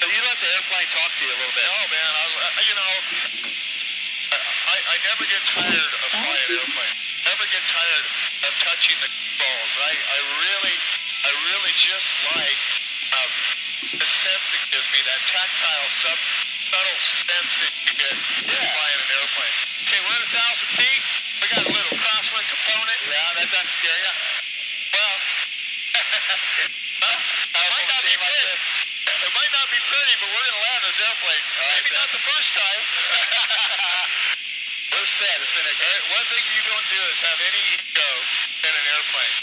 So 0.03 0.11
you 0.11 0.19
let 0.27 0.35
the 0.35 0.51
airplane 0.59 0.91
talk 0.99 1.15
to 1.15 1.23
you 1.23 1.31
a 1.31 1.39
little 1.39 1.55
bit. 1.55 1.63
Oh 1.63 1.87
man, 1.87 2.11
I, 2.11 2.25
I- 2.27 2.67
you 2.67 2.75
know, 2.75 2.93
I, 4.35 4.77
I 4.83 4.97
never 4.99 5.23
get 5.31 5.43
tired 5.47 5.93
of 5.95 6.09
flying 6.11 6.43
an 6.43 6.59
airplane. 6.59 6.95
Never 7.23 7.47
get 7.55 7.63
tired 7.71 8.07
of 8.51 8.53
touching 8.67 8.99
the 8.99 9.07
balls. 9.39 9.73
I, 9.79 9.95
I 9.95 10.19
really, 10.43 10.77
I 11.23 11.31
really 11.55 11.75
just 11.79 12.11
like 12.35 12.59
um, 13.15 13.31
the 14.03 14.09
sense 14.11 14.43
it 14.51 14.63
gives 14.75 14.91
me, 14.91 15.07
that 15.07 15.23
tactile, 15.31 15.87
sub, 16.03 16.19
subtle 16.67 16.99
sense 17.23 17.55
that 17.63 17.71
you 17.87 17.95
get 18.03 18.59
flying 18.59 18.99
an 19.07 19.11
airplane. 19.23 19.55
Okay, 19.87 20.03
we're 20.03 20.19
at 20.19 20.27
a 20.27 20.33
thousand 20.35 20.71
feet. 20.83 21.03
We 21.39 21.45
got 21.47 21.63
a 21.63 21.71
little 21.79 21.95
crosswind 21.95 22.47
component. 22.51 22.99
Yeah, 23.07 23.39
that 23.39 23.49
doesn't 23.55 23.71
scare 23.71 24.01
you. 24.03 24.15
Well, 24.99 25.15
it 27.55 27.71
might 27.71 27.87
not 27.87 28.03
be 28.03 28.15
pretty. 28.19 28.83
It 29.33 29.41
might 29.41 29.55
not 29.57 29.65
be 29.73 29.81
pretty, 29.89 30.15
but 30.21 30.29
we're 30.29 30.45
gonna 30.45 30.61
land 30.61 30.83
this 30.85 31.01
airplane. 31.01 31.45
Maybe 31.57 31.89
not 31.97 32.09
the 32.13 32.21
first 32.21 32.53
time. 32.53 32.83
we're 34.93 35.09
set. 35.09 35.41
It's 35.41 35.57
been 35.57 35.73
a 35.73 35.73
great. 35.73 36.03
One 36.13 36.27
thing 36.29 36.45
you 36.53 36.61
don't 36.69 36.87
do 36.93 37.01
is 37.01 37.17
have 37.25 37.41
any 37.41 37.63
ego 37.81 38.11
in 38.61 38.73
an 38.77 38.85
airplane. 38.93 39.37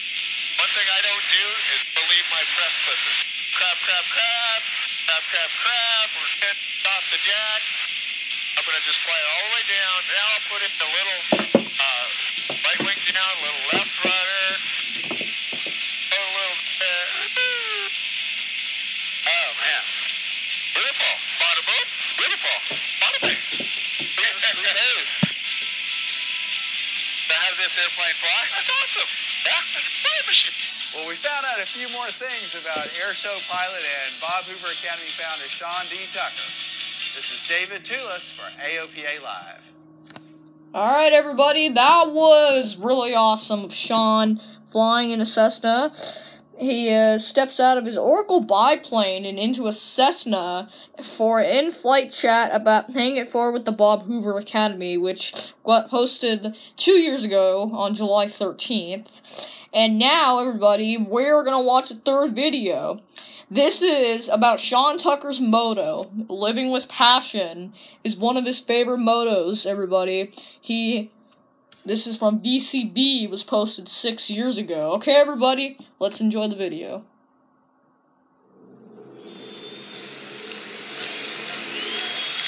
One 0.62 0.70
thing 0.78 0.86
I 0.94 1.02
don't 1.10 1.26
do 1.26 1.46
is 1.74 1.82
believe 1.98 2.26
my 2.30 2.44
press 2.54 2.78
clippers. 2.86 3.18
Crap, 3.58 3.78
crap, 3.82 4.06
crap, 4.14 4.62
crap, 5.10 5.24
crap, 5.26 5.52
crap. 5.58 6.08
We're 6.22 6.38
getting 6.38 6.70
off 6.86 7.06
the 7.10 7.22
deck. 7.26 7.62
I'm 8.62 8.64
gonna 8.70 8.86
just 8.86 9.02
fly 9.02 9.18
it 9.18 9.26
all 9.26 9.42
the 9.42 9.54
way 9.58 9.66
down. 9.74 9.98
Now 10.06 10.26
I'll 10.38 10.48
put 10.54 10.62
it 10.62 10.70
in 10.70 10.82
a 10.86 10.92
little 11.02 11.20
uh, 11.66 12.06
right 12.62 12.82
wing 12.86 13.02
down, 13.10 13.26
a 13.26 13.42
little 13.42 13.66
left 13.74 13.94
rudder. 14.06 14.19
This 27.70 27.86
airplane 27.86 28.18
fly? 28.18 28.42
That's 28.56 28.72
awesome. 28.82 29.10
Yeah, 29.46 29.62
that's 29.74 29.86
a 29.86 29.94
flying 30.02 30.26
machine. 30.26 30.58
Well, 30.96 31.08
we 31.08 31.16
found 31.16 31.46
out 31.46 31.62
a 31.62 31.70
few 31.70 31.88
more 31.94 32.10
things 32.10 32.58
about 32.58 32.90
air 32.98 33.14
show 33.14 33.38
pilot 33.48 33.84
and 33.86 34.10
Bob 34.22 34.46
Hoover 34.46 34.74
Academy 34.74 35.10
founder 35.14 35.46
Sean 35.50 35.86
D. 35.90 36.02
Tucker. 36.14 36.50
This 37.14 37.30
is 37.30 37.40
David 37.48 37.86
Tulis 37.86 38.34
for 38.34 38.50
AOPA 38.58 39.22
Live. 39.22 39.62
Alright, 40.74 41.14
everybody, 41.14 41.70
that 41.70 42.10
was 42.10 42.78
really 42.78 43.14
awesome 43.14 43.66
of 43.66 43.74
Sean 43.74 44.40
flying 44.72 45.12
in 45.12 45.22
a 45.22 45.26
Cessna. 45.26 45.92
He 46.60 46.94
uh, 46.94 47.20
steps 47.20 47.58
out 47.62 47.78
of 47.78 47.86
his 47.86 47.98
Oracle 47.98 48.42
biplane 48.42 49.24
and 49.24 49.40
into 49.40 49.68
a 49.68 49.72
Cessna 49.72 50.68
for 51.02 51.40
an 51.40 51.46
in-flight 51.46 52.12
chat 52.12 52.54
about 52.54 52.94
paying 52.94 53.16
it 53.16 53.30
forward 53.30 53.54
with 53.54 53.64
the 53.64 53.72
Bob 53.72 54.04
Hoover 54.04 54.38
Academy, 54.38 54.98
which 54.98 55.54
got 55.64 55.90
posted 55.90 56.54
two 56.76 57.00
years 57.00 57.24
ago 57.24 57.72
on 57.72 57.96
July 57.96 58.26
13th. 58.26 59.48
And 59.74 59.98
now, 59.98 60.40
everybody, 60.40 60.98
we're 60.98 61.44
gonna 61.46 61.62
watch 61.62 61.90
the 61.90 61.96
third 61.96 62.36
video. 62.36 63.00
This 63.50 63.82
is 63.82 64.28
about 64.28 64.60
Sean 64.60 64.98
Tucker's 64.98 65.40
motto. 65.40 66.12
Living 66.28 66.72
with 66.72 66.90
passion 66.90 67.72
is 68.04 68.18
one 68.18 68.36
of 68.36 68.46
his 68.46 68.60
favorite 68.60 69.00
motos, 69.00 69.66
everybody. 69.66 70.34
He 70.60 71.10
this 71.86 72.08
is 72.08 72.18
from 72.18 72.40
VCB 72.40 73.30
was 73.30 73.44
posted 73.44 73.90
6 73.90 74.30
years 74.30 74.58
ago. 74.58 74.94
Okay, 74.94 75.16
everybody, 75.16 75.78
let's 76.00 76.22
enjoy 76.22 76.48
the 76.48 76.56
video. 76.56 77.04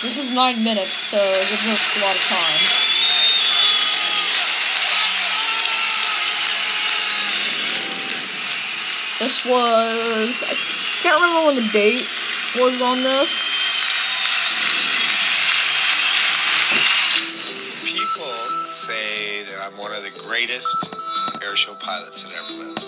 This 0.02 0.17
is 0.17 0.32
9 0.32 0.63
minutes, 0.63 0.94
so 0.94 1.17
it 1.17 1.50
gives 1.50 1.67
us 1.67 1.98
a 1.98 2.00
lot 2.02 2.15
of 2.15 2.22
time. 2.24 2.60
This 9.20 9.46
was 9.46 10.44
I 10.44 10.56
can't 11.04 11.22
remember 11.22 11.46
when 11.46 11.56
the 11.56 11.70
date 11.72 12.08
was 12.56 12.82
on 12.82 13.04
this. 13.04 13.50
Say 18.91 19.43
that 19.43 19.60
I'm 19.63 19.77
one 19.77 19.93
of 19.93 20.04
the 20.04 20.12
greatest 20.27 20.75
airshow 21.39 21.80
pilots 21.80 22.23
that 22.23 22.34
ever 22.34 22.51
lived. 22.51 22.84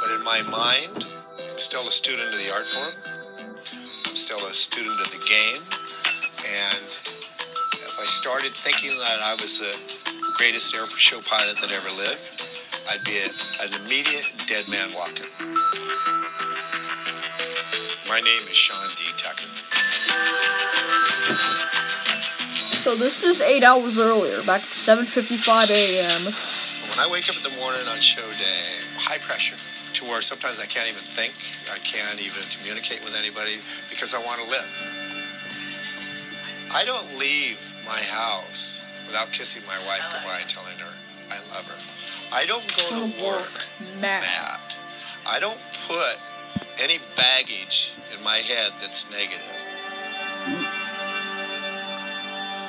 But 0.00 0.10
in 0.10 0.24
my 0.24 0.42
mind, 0.42 1.06
I'm 1.38 1.58
still 1.58 1.86
a 1.86 1.92
student 1.92 2.34
of 2.34 2.38
the 2.40 2.52
art 2.52 2.66
form. 2.66 2.92
I'm 4.06 4.16
still 4.16 4.44
a 4.46 4.54
student 4.54 5.00
of 5.00 5.10
the 5.12 5.18
game. 5.18 5.62
And 6.42 6.82
if 7.78 7.94
I 8.00 8.04
started 8.06 8.52
thinking 8.54 8.90
that 8.98 9.20
I 9.22 9.34
was 9.34 9.60
the 9.60 9.76
greatest 10.36 10.74
airshow 10.74 11.24
pilot 11.28 11.60
that 11.60 11.70
ever 11.70 11.90
lived, 11.94 12.20
I'd 12.90 13.04
be 13.04 13.18
a, 13.18 13.30
an 13.64 13.72
immediate 13.84 14.26
dead 14.48 14.66
man 14.68 14.92
walking. 14.94 15.30
My 18.08 18.20
name 18.20 18.48
is 18.50 18.56
Sean 18.56 18.90
D. 18.96 19.04
Tucker. 19.16 19.46
So 22.84 22.94
this 22.94 23.24
is 23.24 23.40
eight 23.40 23.62
hours 23.62 23.98
earlier, 23.98 24.42
back 24.42 24.60
at 24.60 24.68
7:55 24.68 25.70
a.m. 25.70 26.24
When 26.90 26.98
I 26.98 27.08
wake 27.10 27.30
up 27.30 27.36
in 27.38 27.42
the 27.42 27.56
morning 27.58 27.88
on 27.88 27.98
show 27.98 28.28
day, 28.32 28.60
high 28.98 29.16
pressure 29.16 29.56
to 29.94 30.04
where 30.04 30.20
sometimes 30.20 30.60
I 30.60 30.66
can't 30.66 30.86
even 30.86 31.00
think, 31.00 31.32
I 31.72 31.78
can't 31.78 32.20
even 32.20 32.42
communicate 32.54 33.02
with 33.02 33.14
anybody 33.14 33.60
because 33.88 34.12
I 34.12 34.22
want 34.22 34.42
to 34.42 34.50
live. 34.50 34.68
I 36.72 36.84
don't 36.84 37.16
leave 37.18 37.72
my 37.86 38.02
house 38.02 38.84
without 39.06 39.32
kissing 39.32 39.62
my 39.66 39.78
wife 39.86 40.04
goodbye 40.12 40.40
and 40.42 40.50
telling 40.50 40.76
her 40.76 40.92
I 41.30 41.38
love 41.54 41.64
her. 41.64 41.80
I 42.34 42.44
don't 42.44 42.68
go 42.76 42.84
to 43.00 43.24
work 43.24 43.64
mad. 43.98 44.76
I 45.26 45.40
don't 45.40 45.60
put 45.88 46.18
any 46.78 46.98
baggage 47.16 47.94
in 48.14 48.22
my 48.22 48.36
head 48.36 48.72
that's 48.78 49.10
negative. 49.10 49.53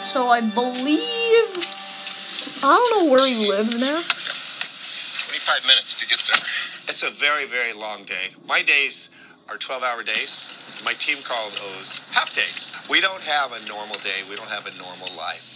So 0.05 0.27
I 0.27 0.39
believe 0.39 1.65
I 2.63 2.77
don't 2.77 3.05
know 3.05 3.11
where 3.11 3.27
he 3.27 3.49
lives 3.49 3.77
now. 3.77 4.01
25 4.01 5.65
minutes 5.65 5.95
to 5.95 6.07
get 6.07 6.21
there. 6.31 6.45
It's 6.87 7.01
a 7.01 7.09
very, 7.09 7.45
very 7.45 7.73
long 7.73 8.03
day. 8.03 8.29
My 8.47 8.61
days 8.61 9.09
are 9.49 9.57
12 9.57 9.81
hour 9.81 10.03
days. 10.03 10.53
My 10.85 10.93
team 10.93 11.23
calls 11.23 11.57
those 11.59 11.99
half 12.11 12.35
days. 12.35 12.75
We 12.87 13.01
don't 13.01 13.21
have 13.21 13.51
a 13.51 13.65
normal 13.67 13.95
day, 13.95 14.21
we 14.29 14.35
don't 14.35 14.49
have 14.49 14.67
a 14.67 14.77
normal 14.77 15.09
life. 15.17 15.54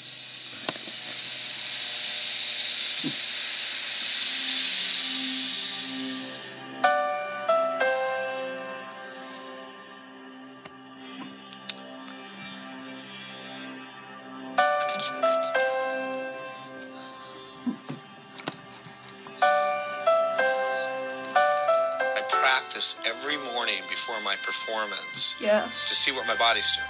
Practice 22.80 22.96
every 23.06 23.38
morning 23.52 23.82
before 23.90 24.16
my 24.24 24.36
performance 24.38 25.36
Yes. 25.42 25.88
to 25.90 25.94
see 25.94 26.12
what 26.12 26.26
my 26.28 26.36
body's 26.36 26.72
doing, 26.72 26.88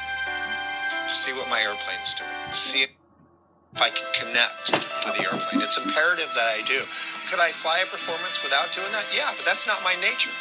to 1.08 1.14
see 1.14 1.34
what 1.34 1.50
my 1.50 1.62
airplane's 1.62 2.14
doing, 2.14 2.30
to 2.52 2.56
see 2.56 2.84
if 2.84 3.82
I 3.82 3.90
can 3.90 4.06
connect 4.14 4.70
with 4.72 5.16
the 5.18 5.24
airplane. 5.24 5.64
It's 5.64 5.78
imperative 5.78 6.30
that 6.36 6.46
I 6.58 6.62
do. 6.62 6.86
Could 7.30 7.40
I 7.40 7.52
fly 7.52 7.80
a 7.80 7.88
performance 7.90 8.44
without 8.44 8.72
doing 8.72 8.92
that? 8.92 9.06
Yeah, 9.16 9.34
but 9.36 9.46
that's 9.46 9.66
not 9.66 9.82
my 9.84 9.96
nature. 9.96 10.32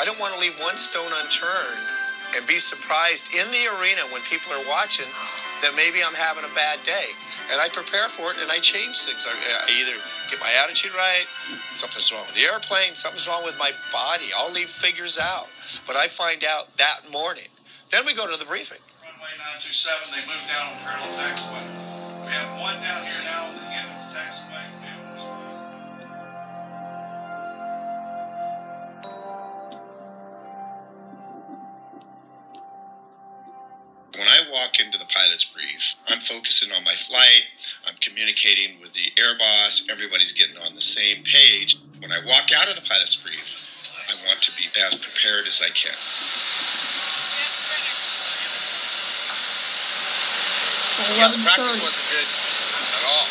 I 0.00 0.04
don't 0.04 0.18
want 0.18 0.34
to 0.34 0.40
leave 0.40 0.58
one 0.58 0.76
stone 0.76 1.12
unturned 1.22 1.78
and 2.34 2.44
be 2.46 2.58
surprised 2.58 3.30
in 3.34 3.46
the 3.52 3.68
arena 3.78 4.02
when 4.10 4.22
people 4.22 4.52
are 4.52 4.66
watching 4.66 5.06
that 5.62 5.74
maybe 5.74 6.02
I'm 6.02 6.14
having 6.14 6.44
a 6.44 6.54
bad 6.54 6.82
day. 6.84 7.14
And 7.50 7.60
I 7.60 7.68
prepare 7.70 8.08
for 8.08 8.30
it 8.30 8.38
and 8.42 8.50
I 8.50 8.58
change 8.58 8.98
things. 9.06 9.26
I, 9.26 9.32
I 9.32 9.70
either 9.80 9.96
get 10.30 10.40
my 10.40 10.50
attitude 10.62 10.92
right, 10.94 11.26
something's 11.74 12.10
wrong 12.12 12.26
with 12.26 12.34
the 12.34 12.42
airplane, 12.42 12.94
something's 12.94 13.26
wrong 13.26 13.44
with 13.44 13.56
my 13.58 13.70
body. 13.92 14.34
I'll 14.36 14.52
leave 14.52 14.68
figures 14.68 15.18
out. 15.18 15.46
But 15.86 15.96
I 15.96 16.08
find 16.08 16.44
out 16.44 16.76
that 16.76 17.10
morning. 17.10 17.48
Then 17.90 18.04
we 18.06 18.14
go 18.14 18.30
to 18.30 18.36
the 18.36 18.44
briefing. 18.44 18.82
Runway 19.04 19.36
927, 19.62 20.16
they 20.16 20.24
moved 20.26 20.48
down 20.50 20.72
on 20.72 20.76
parallel 20.82 21.12
taxiway. 21.20 21.64
We 22.26 22.32
have 22.32 22.50
one 22.58 22.80
down 22.80 23.04
here 23.04 23.22
now 23.22 23.46
at 23.46 23.54
the 23.54 23.68
end 23.70 23.88
of 23.92 23.98
the 24.08 24.18
taxiway. 24.18 24.71
Walk 34.52 34.78
into 34.78 34.98
the 34.98 35.08
pilot's 35.08 35.48
brief, 35.48 35.96
I'm 36.08 36.20
focusing 36.20 36.70
on 36.72 36.84
my 36.84 36.92
flight, 36.94 37.48
I'm 37.88 37.96
communicating 38.04 38.78
with 38.80 38.92
the 38.92 39.08
air 39.16 39.34
boss, 39.38 39.88
everybody's 39.90 40.32
getting 40.32 40.56
on 40.60 40.74
the 40.74 40.84
same 40.84 41.24
page. 41.24 41.80
When 41.98 42.12
I 42.12 42.20
walk 42.28 42.52
out 42.52 42.68
of 42.68 42.76
the 42.76 42.84
pilot's 42.84 43.16
brief, 43.16 43.72
I 44.06 44.14
want 44.28 44.42
to 44.44 44.52
be 44.60 44.68
as 44.84 44.94
prepared 44.94 45.48
as 45.48 45.64
I 45.64 45.72
can. 45.72 45.96
Yeah, 51.16 51.34
the 51.34 51.40
practice 51.42 51.80
11:30. 51.80 51.82
wasn't 51.82 52.06
good 52.12 52.28
at 52.28 53.04
all. 53.08 53.26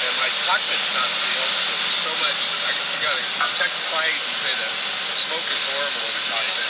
And 0.00 0.14
my 0.22 0.30
cockpit's 0.46 0.92
not 0.94 1.08
sealed, 1.12 1.52
so 1.66 1.72
there's 1.76 2.00
so 2.04 2.12
much. 2.22 2.40
I, 2.62 2.70
I 2.72 2.96
got 3.02 3.14
to 3.16 3.24
text 3.58 3.82
flight 3.90 4.14
and 4.14 4.34
say 4.38 4.52
that 4.54 4.72
smoke 5.20 5.44
is 5.52 5.60
horrible 5.66 6.04
in 6.06 6.14
the 6.14 6.24
cockpit. 6.30 6.68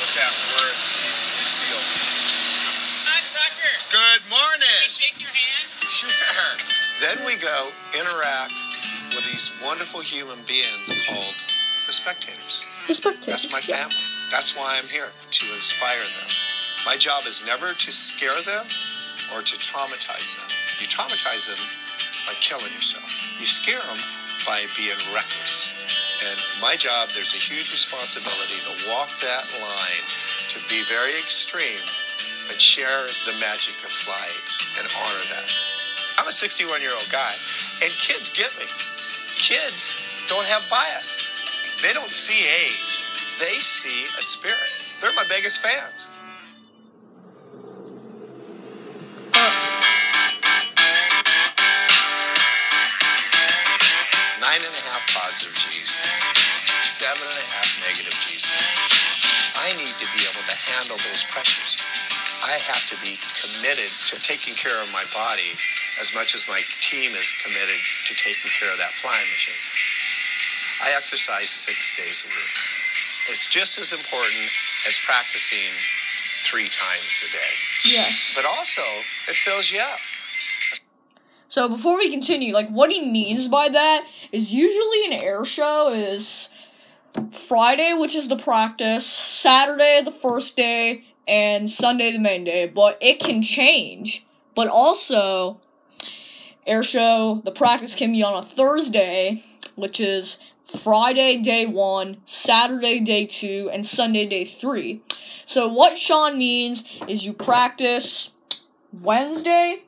Look 0.00 0.16
at 0.18 0.32
where 0.56 0.68
it 0.72 0.78
needs 1.04 1.22
to 1.22 1.32
be 1.38 1.46
sealed. 1.46 1.86
Hi, 3.06 3.20
Tucker. 3.30 3.74
Good 3.92 4.22
morning. 4.54 4.86
Shake 4.86 5.18
your 5.18 5.34
hand. 5.34 5.66
Sure. 5.90 6.10
Then 7.02 7.26
we 7.26 7.34
go 7.36 7.70
interact 7.98 8.54
with 9.10 9.26
these 9.26 9.50
wonderful 9.62 10.00
human 10.00 10.38
beings 10.46 10.90
called 11.08 11.34
the 11.86 11.92
spectators. 11.92 12.64
The 12.86 12.94
spectator. 12.94 13.30
That's 13.30 13.50
my 13.50 13.58
Yeah. 13.58 13.88
family. 13.88 13.96
That's 14.30 14.54
why 14.54 14.78
I'm 14.78 14.88
here 14.88 15.10
to 15.10 15.54
inspire 15.54 16.02
them. 16.02 16.28
My 16.86 16.96
job 16.96 17.26
is 17.26 17.42
never 17.42 17.74
to 17.74 17.92
scare 17.92 18.40
them 18.42 18.66
or 19.32 19.42
to 19.42 19.56
traumatize 19.56 20.36
them. 20.36 20.48
You 20.80 20.86
traumatize 20.86 21.46
them 21.46 21.58
by 22.26 22.34
killing 22.40 22.72
yourself. 22.74 23.10
You 23.40 23.46
scare 23.46 23.80
them 23.80 23.98
by 24.46 24.66
being 24.76 24.98
reckless. 25.12 25.72
And 26.30 26.40
my 26.60 26.76
job, 26.76 27.10
there's 27.10 27.34
a 27.34 27.38
huge 27.42 27.72
responsibility 27.72 28.60
to 28.60 28.88
walk 28.88 29.10
that 29.20 29.44
line, 29.60 30.04
to 30.50 30.58
be 30.68 30.82
very 30.84 31.12
extreme, 31.18 31.82
but 32.46 32.60
share 32.60 33.06
the 33.26 33.34
magic 33.40 33.74
of 33.84 33.90
flight 33.90 34.48
and 34.78 34.86
honor 34.96 35.24
that. 35.34 35.50
I'm 36.18 36.28
a 36.28 36.32
61 36.32 36.80
year 36.80 36.92
old 36.92 37.08
guy, 37.10 37.34
and 37.82 37.90
kids 37.92 38.30
get 38.30 38.50
me. 38.58 38.66
Kids 39.36 39.94
don't 40.28 40.46
have 40.46 40.62
bias. 40.70 41.26
They 41.82 41.92
don't 41.92 42.12
see 42.12 42.46
age. 42.46 43.04
They 43.40 43.58
see 43.58 44.06
a 44.18 44.22
spirit. 44.22 44.72
They're 45.00 45.10
my 45.16 45.26
biggest 45.28 45.62
fans. 45.62 46.10
Committed 63.64 63.90
to 64.04 64.20
taking 64.20 64.54
care 64.54 64.82
of 64.82 64.90
my 64.92 65.04
body 65.14 65.52
as 65.98 66.14
much 66.14 66.34
as 66.34 66.46
my 66.46 66.60
team 66.80 67.12
is 67.14 67.32
committed 67.42 67.80
to 68.04 68.14
taking 68.14 68.50
care 68.58 68.70
of 68.70 68.76
that 68.76 68.92
flying 68.92 69.26
machine. 69.30 69.54
I 70.82 70.92
exercise 70.94 71.48
six 71.48 71.96
days 71.96 72.24
a 72.26 72.28
week. 72.28 72.56
It's 73.30 73.46
just 73.46 73.78
as 73.78 73.92
important 73.92 74.50
as 74.86 74.98
practicing 75.06 75.72
three 76.44 76.68
times 76.68 77.22
a 77.26 77.32
day. 77.32 77.90
Yes. 77.90 78.34
But 78.36 78.44
also, 78.44 78.82
it 79.28 79.36
fills 79.36 79.72
you 79.72 79.80
up. 79.80 80.00
So 81.48 81.68
before 81.68 81.96
we 81.96 82.10
continue, 82.10 82.52
like 82.52 82.68
what 82.68 82.90
he 82.90 83.10
means 83.10 83.48
by 83.48 83.70
that 83.70 84.06
is 84.30 84.52
usually 84.52 85.06
an 85.06 85.24
air 85.24 85.44
show 85.46 85.90
is 85.90 86.50
Friday, 87.32 87.94
which 87.94 88.14
is 88.14 88.28
the 88.28 88.36
practice, 88.36 89.06
Saturday 89.06 90.02
the 90.04 90.10
first 90.10 90.54
day, 90.54 91.04
and 91.26 91.70
Sunday 91.70 92.12
the 92.12 92.18
main 92.18 92.44
day. 92.44 92.66
But 92.66 92.98
it 93.00 93.20
can 93.20 93.42
change. 93.42 94.26
But 94.54 94.68
also, 94.68 95.60
air 96.66 96.82
show 96.82 97.42
the 97.44 97.50
practice 97.50 97.94
can 97.94 98.12
be 98.12 98.22
on 98.22 98.34
a 98.34 98.42
Thursday, 98.42 99.44
which 99.74 100.00
is 100.00 100.38
Friday 100.80 101.42
day 101.42 101.66
one, 101.66 102.18
Saturday 102.24 103.00
day 103.00 103.26
two, 103.26 103.70
and 103.72 103.84
Sunday 103.84 104.26
day 104.26 104.44
three. 104.44 105.02
So 105.44 105.68
what 105.68 105.98
Sean 105.98 106.38
means 106.38 106.84
is 107.06 107.26
you 107.26 107.32
practice 107.32 108.30
Wednesday, 108.92 109.82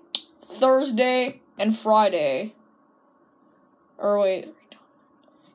Thursday, 0.44 1.40
and 1.58 1.76
Friday. 1.76 2.54
Or 3.98 4.20
wait, 4.20 4.52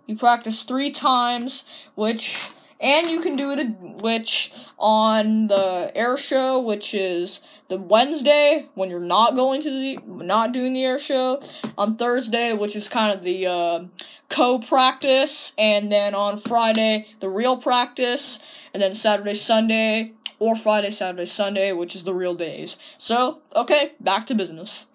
you 0.08 0.18
practice 0.18 0.64
three 0.64 0.92
times, 0.92 1.66
which 1.96 2.50
and 2.82 3.08
you 3.08 3.22
can 3.22 3.36
do 3.36 3.52
it 3.52 4.02
which 4.02 4.52
on 4.78 5.48
the 5.48 5.92
air 5.96 6.18
show, 6.18 6.60
which 6.60 6.94
is 6.94 7.40
the 7.70 7.78
Wednesday 7.78 8.68
when 8.74 8.90
you're 8.90 9.00
not 9.00 9.36
going 9.36 9.62
to 9.62 9.70
the 9.70 10.00
not 10.08 10.52
doing 10.52 10.74
the 10.74 10.84
air 10.84 11.00
show. 11.00 11.42
On 11.78 11.96
Thursday, 11.96 12.54
which 12.54 12.76
is 12.76 12.90
kind 12.90 13.14
of 13.14 13.24
the 13.24 13.46
uh, 13.46 13.86
co 14.30 14.60
practice, 14.60 15.54
and 15.58 15.92
then 15.92 16.16
on 16.16 16.40
Friday 16.40 17.08
the 17.20 17.30
real 17.30 17.56
practice, 17.56 18.40
and 18.74 18.82
then 18.82 18.94
Saturday, 18.94 19.36
Sunday, 19.36 20.14
or 20.40 20.56
Friday, 20.56 20.90
Saturday, 20.90 21.28
Sunday, 21.28 21.72
which 21.72 21.96
is 21.96 22.04
the 22.04 22.14
real 22.14 22.34
days. 22.34 22.78
So 22.98 23.42
okay, 23.56 23.94
back 24.00 24.26
to 24.28 24.36
business. 24.36 24.88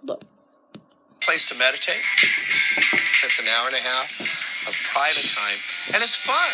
Hold 0.00 0.10
up. 0.10 0.24
Place 1.20 1.46
to 1.46 1.54
meditate. 1.54 2.02
It's 3.24 3.38
an 3.38 3.46
hour 3.46 3.66
and 3.66 3.76
a 3.76 3.80
half 3.80 4.18
of 4.66 4.74
private 4.92 5.28
time, 5.28 5.58
and 5.92 6.02
it's 6.02 6.16
fun. 6.16 6.50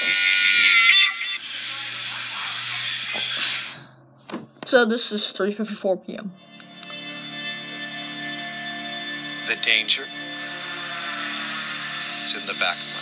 So 4.65 4.85
this 4.85 5.13
is 5.13 5.33
3:54 5.33 6.07
p.m. 6.07 6.33
The 9.47 9.57
danger 9.57 10.07
is 12.25 12.35
in 12.35 12.45
the 12.47 12.55
back 12.55 12.77
of 12.77 12.96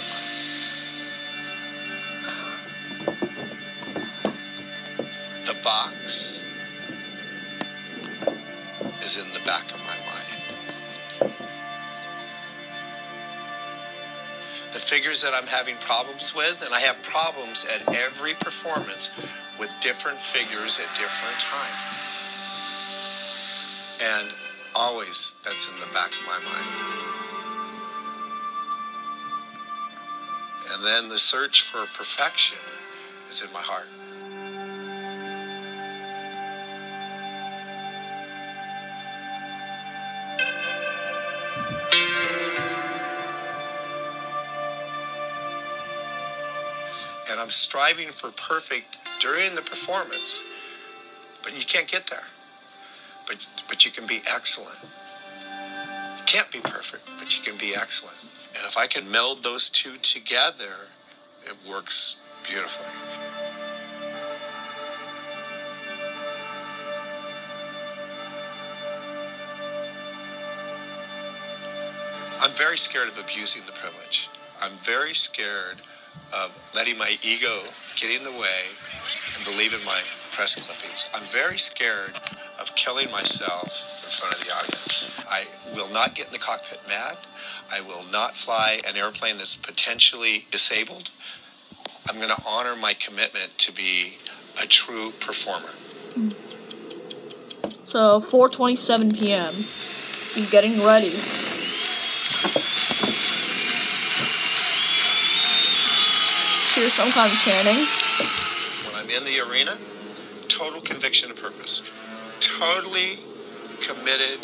figures 15.04 15.20
that 15.20 15.34
I'm 15.34 15.46
having 15.46 15.76
problems 15.80 16.34
with, 16.34 16.62
and 16.64 16.72
I 16.72 16.80
have 16.80 16.96
problems 17.02 17.66
at 17.66 17.94
every 17.94 18.32
performance 18.32 19.10
with 19.58 19.68
different 19.82 20.18
figures 20.18 20.80
at 20.80 20.86
different 20.98 21.38
times. 21.38 21.84
And 24.00 24.32
always 24.74 25.34
that's 25.44 25.68
in 25.68 25.78
the 25.78 25.92
back 25.92 26.08
of 26.08 26.26
my 26.26 26.38
mind. 26.42 26.70
And 30.72 30.86
then 30.86 31.10
the 31.10 31.18
search 31.18 31.60
for 31.60 31.84
perfection 31.92 32.56
is 33.28 33.42
in 33.42 33.52
my 33.52 33.60
heart. 33.60 33.88
And 47.30 47.40
I'm 47.40 47.50
striving 47.50 48.08
for 48.08 48.30
perfect 48.30 48.98
during 49.20 49.54
the 49.54 49.62
performance, 49.62 50.42
but 51.42 51.58
you 51.58 51.64
can't 51.64 51.88
get 51.88 52.06
there. 52.06 52.26
But, 53.26 53.46
but 53.68 53.84
you 53.84 53.90
can 53.90 54.06
be 54.06 54.22
excellent. 54.30 54.78
You 56.18 56.24
can't 56.26 56.50
be 56.50 56.60
perfect, 56.60 57.08
but 57.18 57.36
you 57.36 57.42
can 57.42 57.56
be 57.56 57.74
excellent. 57.74 58.16
And 58.48 58.62
if 58.66 58.76
I 58.76 58.86
can 58.86 59.10
meld 59.10 59.42
those 59.42 59.70
two 59.70 59.96
together, 59.96 60.88
it 61.44 61.54
works 61.68 62.16
beautifully. 62.46 62.86
I'm 72.40 72.52
very 72.52 72.76
scared 72.76 73.08
of 73.08 73.18
abusing 73.18 73.62
the 73.64 73.72
privilege. 73.72 74.28
I'm 74.60 74.72
very 74.82 75.14
scared 75.14 75.80
of 76.32 76.50
letting 76.74 76.98
my 76.98 77.16
ego 77.22 77.62
get 77.96 78.10
in 78.10 78.24
the 78.24 78.32
way 78.32 78.62
and 79.34 79.44
believe 79.44 79.72
in 79.72 79.84
my 79.84 80.00
press 80.32 80.54
clippings. 80.56 81.08
I'm 81.14 81.26
very 81.28 81.58
scared 81.58 82.18
of 82.60 82.74
killing 82.74 83.10
myself 83.10 83.84
in 84.04 84.10
front 84.10 84.34
of 84.34 84.40
the 84.40 84.54
audience. 84.54 85.10
I 85.28 85.44
will 85.74 85.88
not 85.88 86.14
get 86.14 86.26
in 86.26 86.32
the 86.32 86.38
cockpit 86.38 86.80
mad. 86.88 87.18
I 87.70 87.80
will 87.80 88.04
not 88.10 88.34
fly 88.34 88.80
an 88.86 88.96
airplane 88.96 89.38
that's 89.38 89.56
potentially 89.56 90.46
disabled. 90.50 91.10
I'm 92.08 92.16
going 92.16 92.28
to 92.28 92.42
honor 92.46 92.76
my 92.76 92.94
commitment 92.94 93.56
to 93.58 93.72
be 93.72 94.18
a 94.62 94.66
true 94.66 95.12
performer. 95.20 95.70
So 97.84 98.20
4:27 98.20 99.18
p.m. 99.18 99.66
He's 100.34 100.46
getting 100.48 100.82
ready. 100.82 101.18
Some 106.74 107.12
kind 107.12 107.32
of. 107.32 107.38
When 108.84 108.96
I'm 108.96 109.08
in 109.08 109.22
the 109.22 109.38
arena, 109.38 109.78
total 110.48 110.80
conviction 110.80 111.30
of 111.30 111.36
purpose. 111.36 111.84
Totally 112.40 113.20
committed 113.80 114.40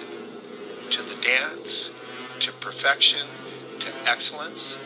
to 0.91 1.03
the 1.03 1.17
dance, 1.17 1.91
to 2.39 2.53
perfection, 2.53 3.27
to 3.81 3.89
excellence. 4.07 4.79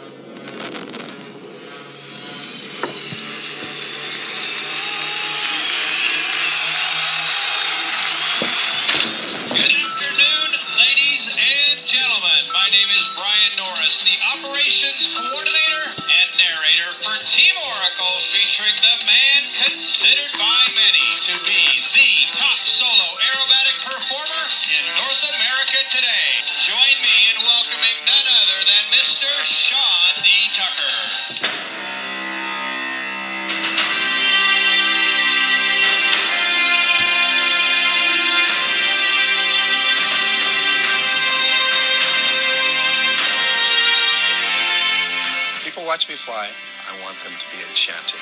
Gentlemen. 11.94 12.50
My 12.50 12.66
name 12.74 12.90
is 12.90 13.06
Brian 13.14 13.54
Norris, 13.54 14.02
the 14.02 14.18
operations 14.34 15.14
coordinator 15.14 15.94
and 15.94 16.28
narrator 16.34 16.90
for 17.06 17.14
Team 17.30 17.54
Oracle, 17.70 18.18
featuring 18.34 18.74
the 18.82 18.98
man 19.06 19.40
considered 19.62 20.34
by 20.34 20.60
many 20.74 21.06
to 21.30 21.34
be 21.46 21.62
the 21.94 22.34
top 22.34 22.58
solo 22.66 23.14
aerobatic 23.30 23.78
performer 23.86 24.44
in 24.74 24.82
North 24.98 25.22
America 25.38 25.78
today. 25.86 26.30
Join 26.66 26.96
me 26.98 27.16
in 27.30 27.38
welcoming 27.46 27.98
none 28.02 28.28
other 28.42 28.58
than 28.66 28.82
Mr. 28.90 29.30
Sean 29.46 30.18
D. 30.18 30.28
Tucker. 30.50 31.63
Watch 45.94 46.08
me 46.08 46.16
fly. 46.16 46.48
I 46.90 47.00
want 47.04 47.16
them 47.18 47.32
to 47.38 47.46
be 47.56 47.62
enchanted. 47.68 48.18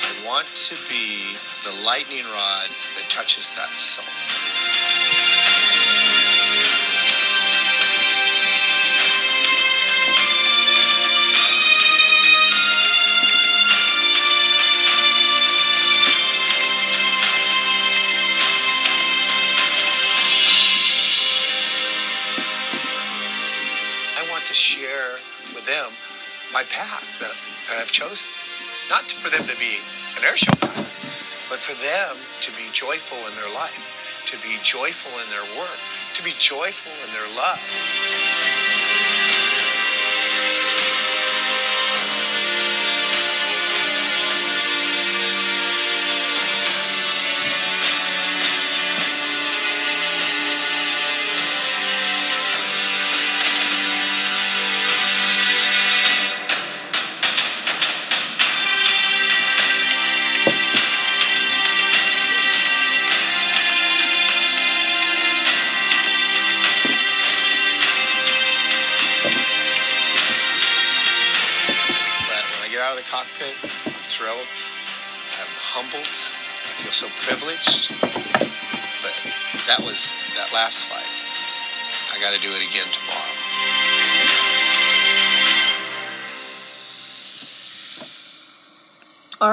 I 0.00 0.26
want 0.26 0.46
to 0.54 0.74
be 0.88 1.36
the 1.64 1.72
lightning 1.84 2.24
rod 2.24 2.70
that 2.96 3.10
touches 3.10 3.54
that 3.56 3.78
soul. 3.78 4.29
For 29.30 29.38
them 29.38 29.48
to 29.48 29.56
be 29.56 29.78
an 30.16 30.22
airshow 30.22 30.58
pilot, 30.60 30.86
but 31.48 31.58
for 31.58 31.74
them 31.82 32.16
to 32.40 32.50
be 32.52 32.68
joyful 32.72 33.18
in 33.28 33.34
their 33.34 33.52
life, 33.52 33.90
to 34.26 34.36
be 34.38 34.58
joyful 34.62 35.12
in 35.22 35.30
their 35.30 35.44
work, 35.58 35.78
to 36.14 36.22
be 36.22 36.32
joyful 36.38 36.92
in 37.06 37.12
their 37.12 37.28
love. 37.34 37.60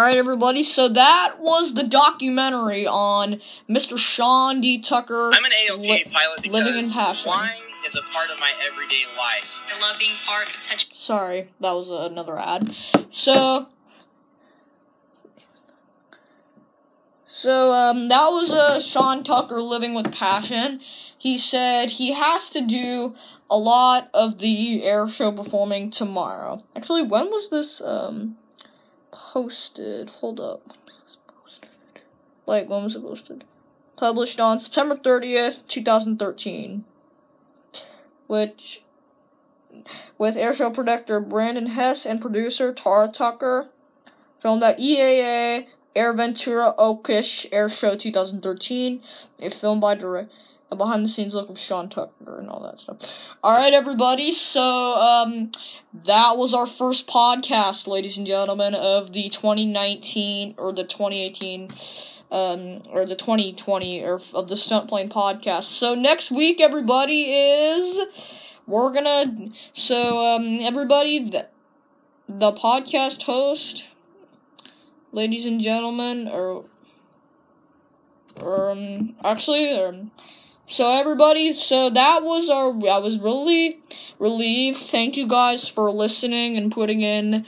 All 0.08 0.13
right, 0.13 0.20
everybody. 0.20 0.63
So 0.63 0.88
that 0.88 1.36
was 1.38 1.74
the 1.74 1.84
documentary 1.84 2.88
on 2.88 3.41
Mr. 3.70 3.98
Sean 3.98 4.62
D. 4.62 4.82
Tucker. 4.82 5.32
I'm 5.34 5.43
an 5.43 5.52
AOPA 5.52 5.80
li- 5.82 6.06
pilot 6.10 6.48
living 6.48 6.76
in 6.76 6.89
passion. 6.89 7.30
flying 7.30 7.62
is 7.86 7.98
a 7.98 8.02
part 8.04 8.30
of 8.30 8.39
my 8.39 8.54
everyday 8.65 9.04
life. 9.17 9.60
I 9.67 9.78
love 9.82 10.00
being 10.00 10.15
part 10.26 10.48
of 10.56 10.62
such. 10.62 10.96
Sorry, 10.96 11.50
that 11.60 11.72
was 11.74 11.89
another 11.89 12.39
ad. 12.39 12.74
So, 13.10 13.67
so 17.26 17.74
um, 17.74 18.08
that 18.08 18.30
was 18.30 18.54
uh, 18.54 18.80
Sean 18.80 19.26
Tucker 19.26 19.62
living 19.62 19.93
with 19.93 20.13
passion. 20.13 20.80
He 21.17 21.38
said 21.38 21.89
he 21.89 22.13
has 22.13 22.50
to 22.52 22.65
do 22.65 23.13
a 23.50 23.58
lot 23.58 24.10
of 24.13 24.38
the 24.38 24.84
air 24.84 25.10
show 25.10 25.34
performing 25.34 25.91
tomorrow. 25.91 26.63
Actually, 26.78 27.04
when 27.04 27.30
was 27.30 27.50
this 27.50 27.82
um 27.82 28.38
posted? 29.17 30.10
Hold 30.21 30.39
up. 30.39 30.62
When 30.67 30.77
was 30.86 31.01
this 31.01 31.17
posted? 31.27 31.69
Like 32.45 32.69
when 32.69 32.84
was 32.84 32.95
it 32.95 33.01
posted? 33.01 33.43
Published 33.95 34.39
on 34.39 34.60
September 34.60 34.95
30th, 34.95 35.67
2013. 35.67 36.86
Which 38.27 38.84
with 40.17 40.36
airshow 40.36 40.73
producer 40.73 41.19
Brandon 41.19 41.67
Hess 41.67 42.06
and 42.06 42.21
producer 42.21 42.73
Tara 42.73 43.08
Tucker 43.08 43.69
filmed 44.39 44.63
at 44.63 44.80
EAA 44.80 45.67
AirVenture 45.95 46.75
Okish 46.77 47.47
Air 47.51 47.69
Show 47.69 47.95
2013. 47.95 49.01
A 49.39 49.49
film 49.49 49.80
by 49.80 49.95
direct 49.95 50.32
a 50.71 50.75
behind 50.75 51.03
the 51.03 51.10
scenes 51.10 51.34
look 51.34 51.49
of 51.49 51.58
Sean 51.58 51.89
Tucker 51.89 52.38
and 52.38 52.49
all 52.49 52.62
that 52.63 52.80
stuff. 52.80 52.97
Alright, 53.43 53.73
everybody, 53.73 54.32
so 54.32 54.95
um 54.95 55.51
that 56.06 56.38
was 56.38 56.53
our 56.53 56.67
first 56.67 57.08
podcast, 57.08 57.88
ladies 57.88 58.17
and 58.17 58.27
gentlemen, 58.27 58.75
of 58.75 59.13
the 59.13 59.30
2019 59.30 60.56
or 60.58 60.73
the 60.73 60.84
2018 60.84 61.69
um 62.30 62.84
or 62.89 63.06
the 63.06 63.15
2020 63.15 64.03
or 64.03 64.19
of 64.34 64.49
the 64.49 64.58
stunt 64.58 64.89
plane 64.89 65.10
podcast. 65.10 65.63
So 65.63 65.95
next 65.95 66.32
week 66.32 66.60
everybody 66.60 67.23
is 67.23 68.01
we're 68.65 68.91
gonna 68.91 69.49
so 69.71 70.36
um 70.36 70.60
everybody 70.62 71.30
the, 71.30 71.47
the 72.27 72.51
podcast 72.51 73.23
host 73.23 73.88
ladies 75.13 75.45
and 75.45 75.62
gentlemen 75.62 76.27
or 76.27 76.65
um 78.41 79.15
actually 79.23 79.71
um 79.71 80.12
so 80.67 80.91
everybody, 80.91 81.53
so 81.53 81.89
that 81.89 82.23
was 82.23 82.49
our 82.49 82.69
I 82.89 82.97
was 82.97 83.19
really 83.19 83.80
relieved. 84.19 84.80
Thank 84.80 85.15
you 85.15 85.27
guys 85.27 85.67
for 85.67 85.89
listening 85.91 86.58
and 86.58 86.71
putting 86.71 87.01
in 87.01 87.45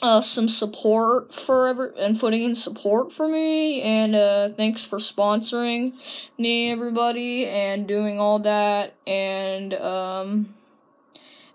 uh 0.00 0.20
some 0.20 0.48
support 0.48 1.32
for 1.32 1.68
ever 1.68 1.94
and 1.98 2.18
putting 2.18 2.42
in 2.42 2.56
support 2.56 3.12
for 3.12 3.28
me 3.28 3.80
and 3.82 4.16
uh 4.16 4.48
thanks 4.48 4.84
for 4.84 4.98
sponsoring 4.98 5.92
me 6.38 6.70
everybody 6.70 7.46
and 7.46 7.86
doing 7.86 8.18
all 8.18 8.40
that 8.40 8.96
and 9.06 9.74
um 9.74 10.54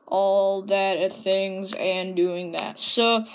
all 0.06 0.62
that 0.62 1.14
things 1.14 1.74
and 1.74 2.16
doing 2.16 2.54
that. 2.54 2.80
So 2.80 3.26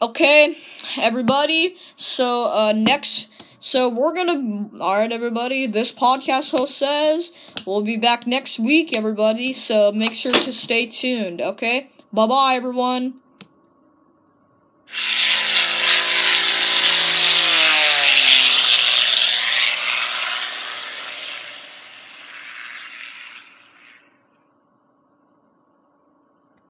okay, 0.00 0.56
everybody. 0.96 1.76
So 1.96 2.44
uh 2.44 2.72
next 2.72 3.28
so 3.64 3.88
we're 3.88 4.12
gonna, 4.12 4.68
alright 4.80 5.12
everybody, 5.12 5.68
this 5.68 5.92
podcast 5.92 6.50
host 6.50 6.76
says 6.76 7.30
we'll 7.64 7.84
be 7.84 7.96
back 7.96 8.26
next 8.26 8.58
week, 8.58 8.92
everybody, 8.92 9.52
so 9.52 9.92
make 9.92 10.14
sure 10.14 10.32
to 10.32 10.52
stay 10.52 10.86
tuned, 10.86 11.40
okay? 11.40 11.92
Bye 12.12 12.26
bye, 12.26 12.54
everyone. 12.56 13.20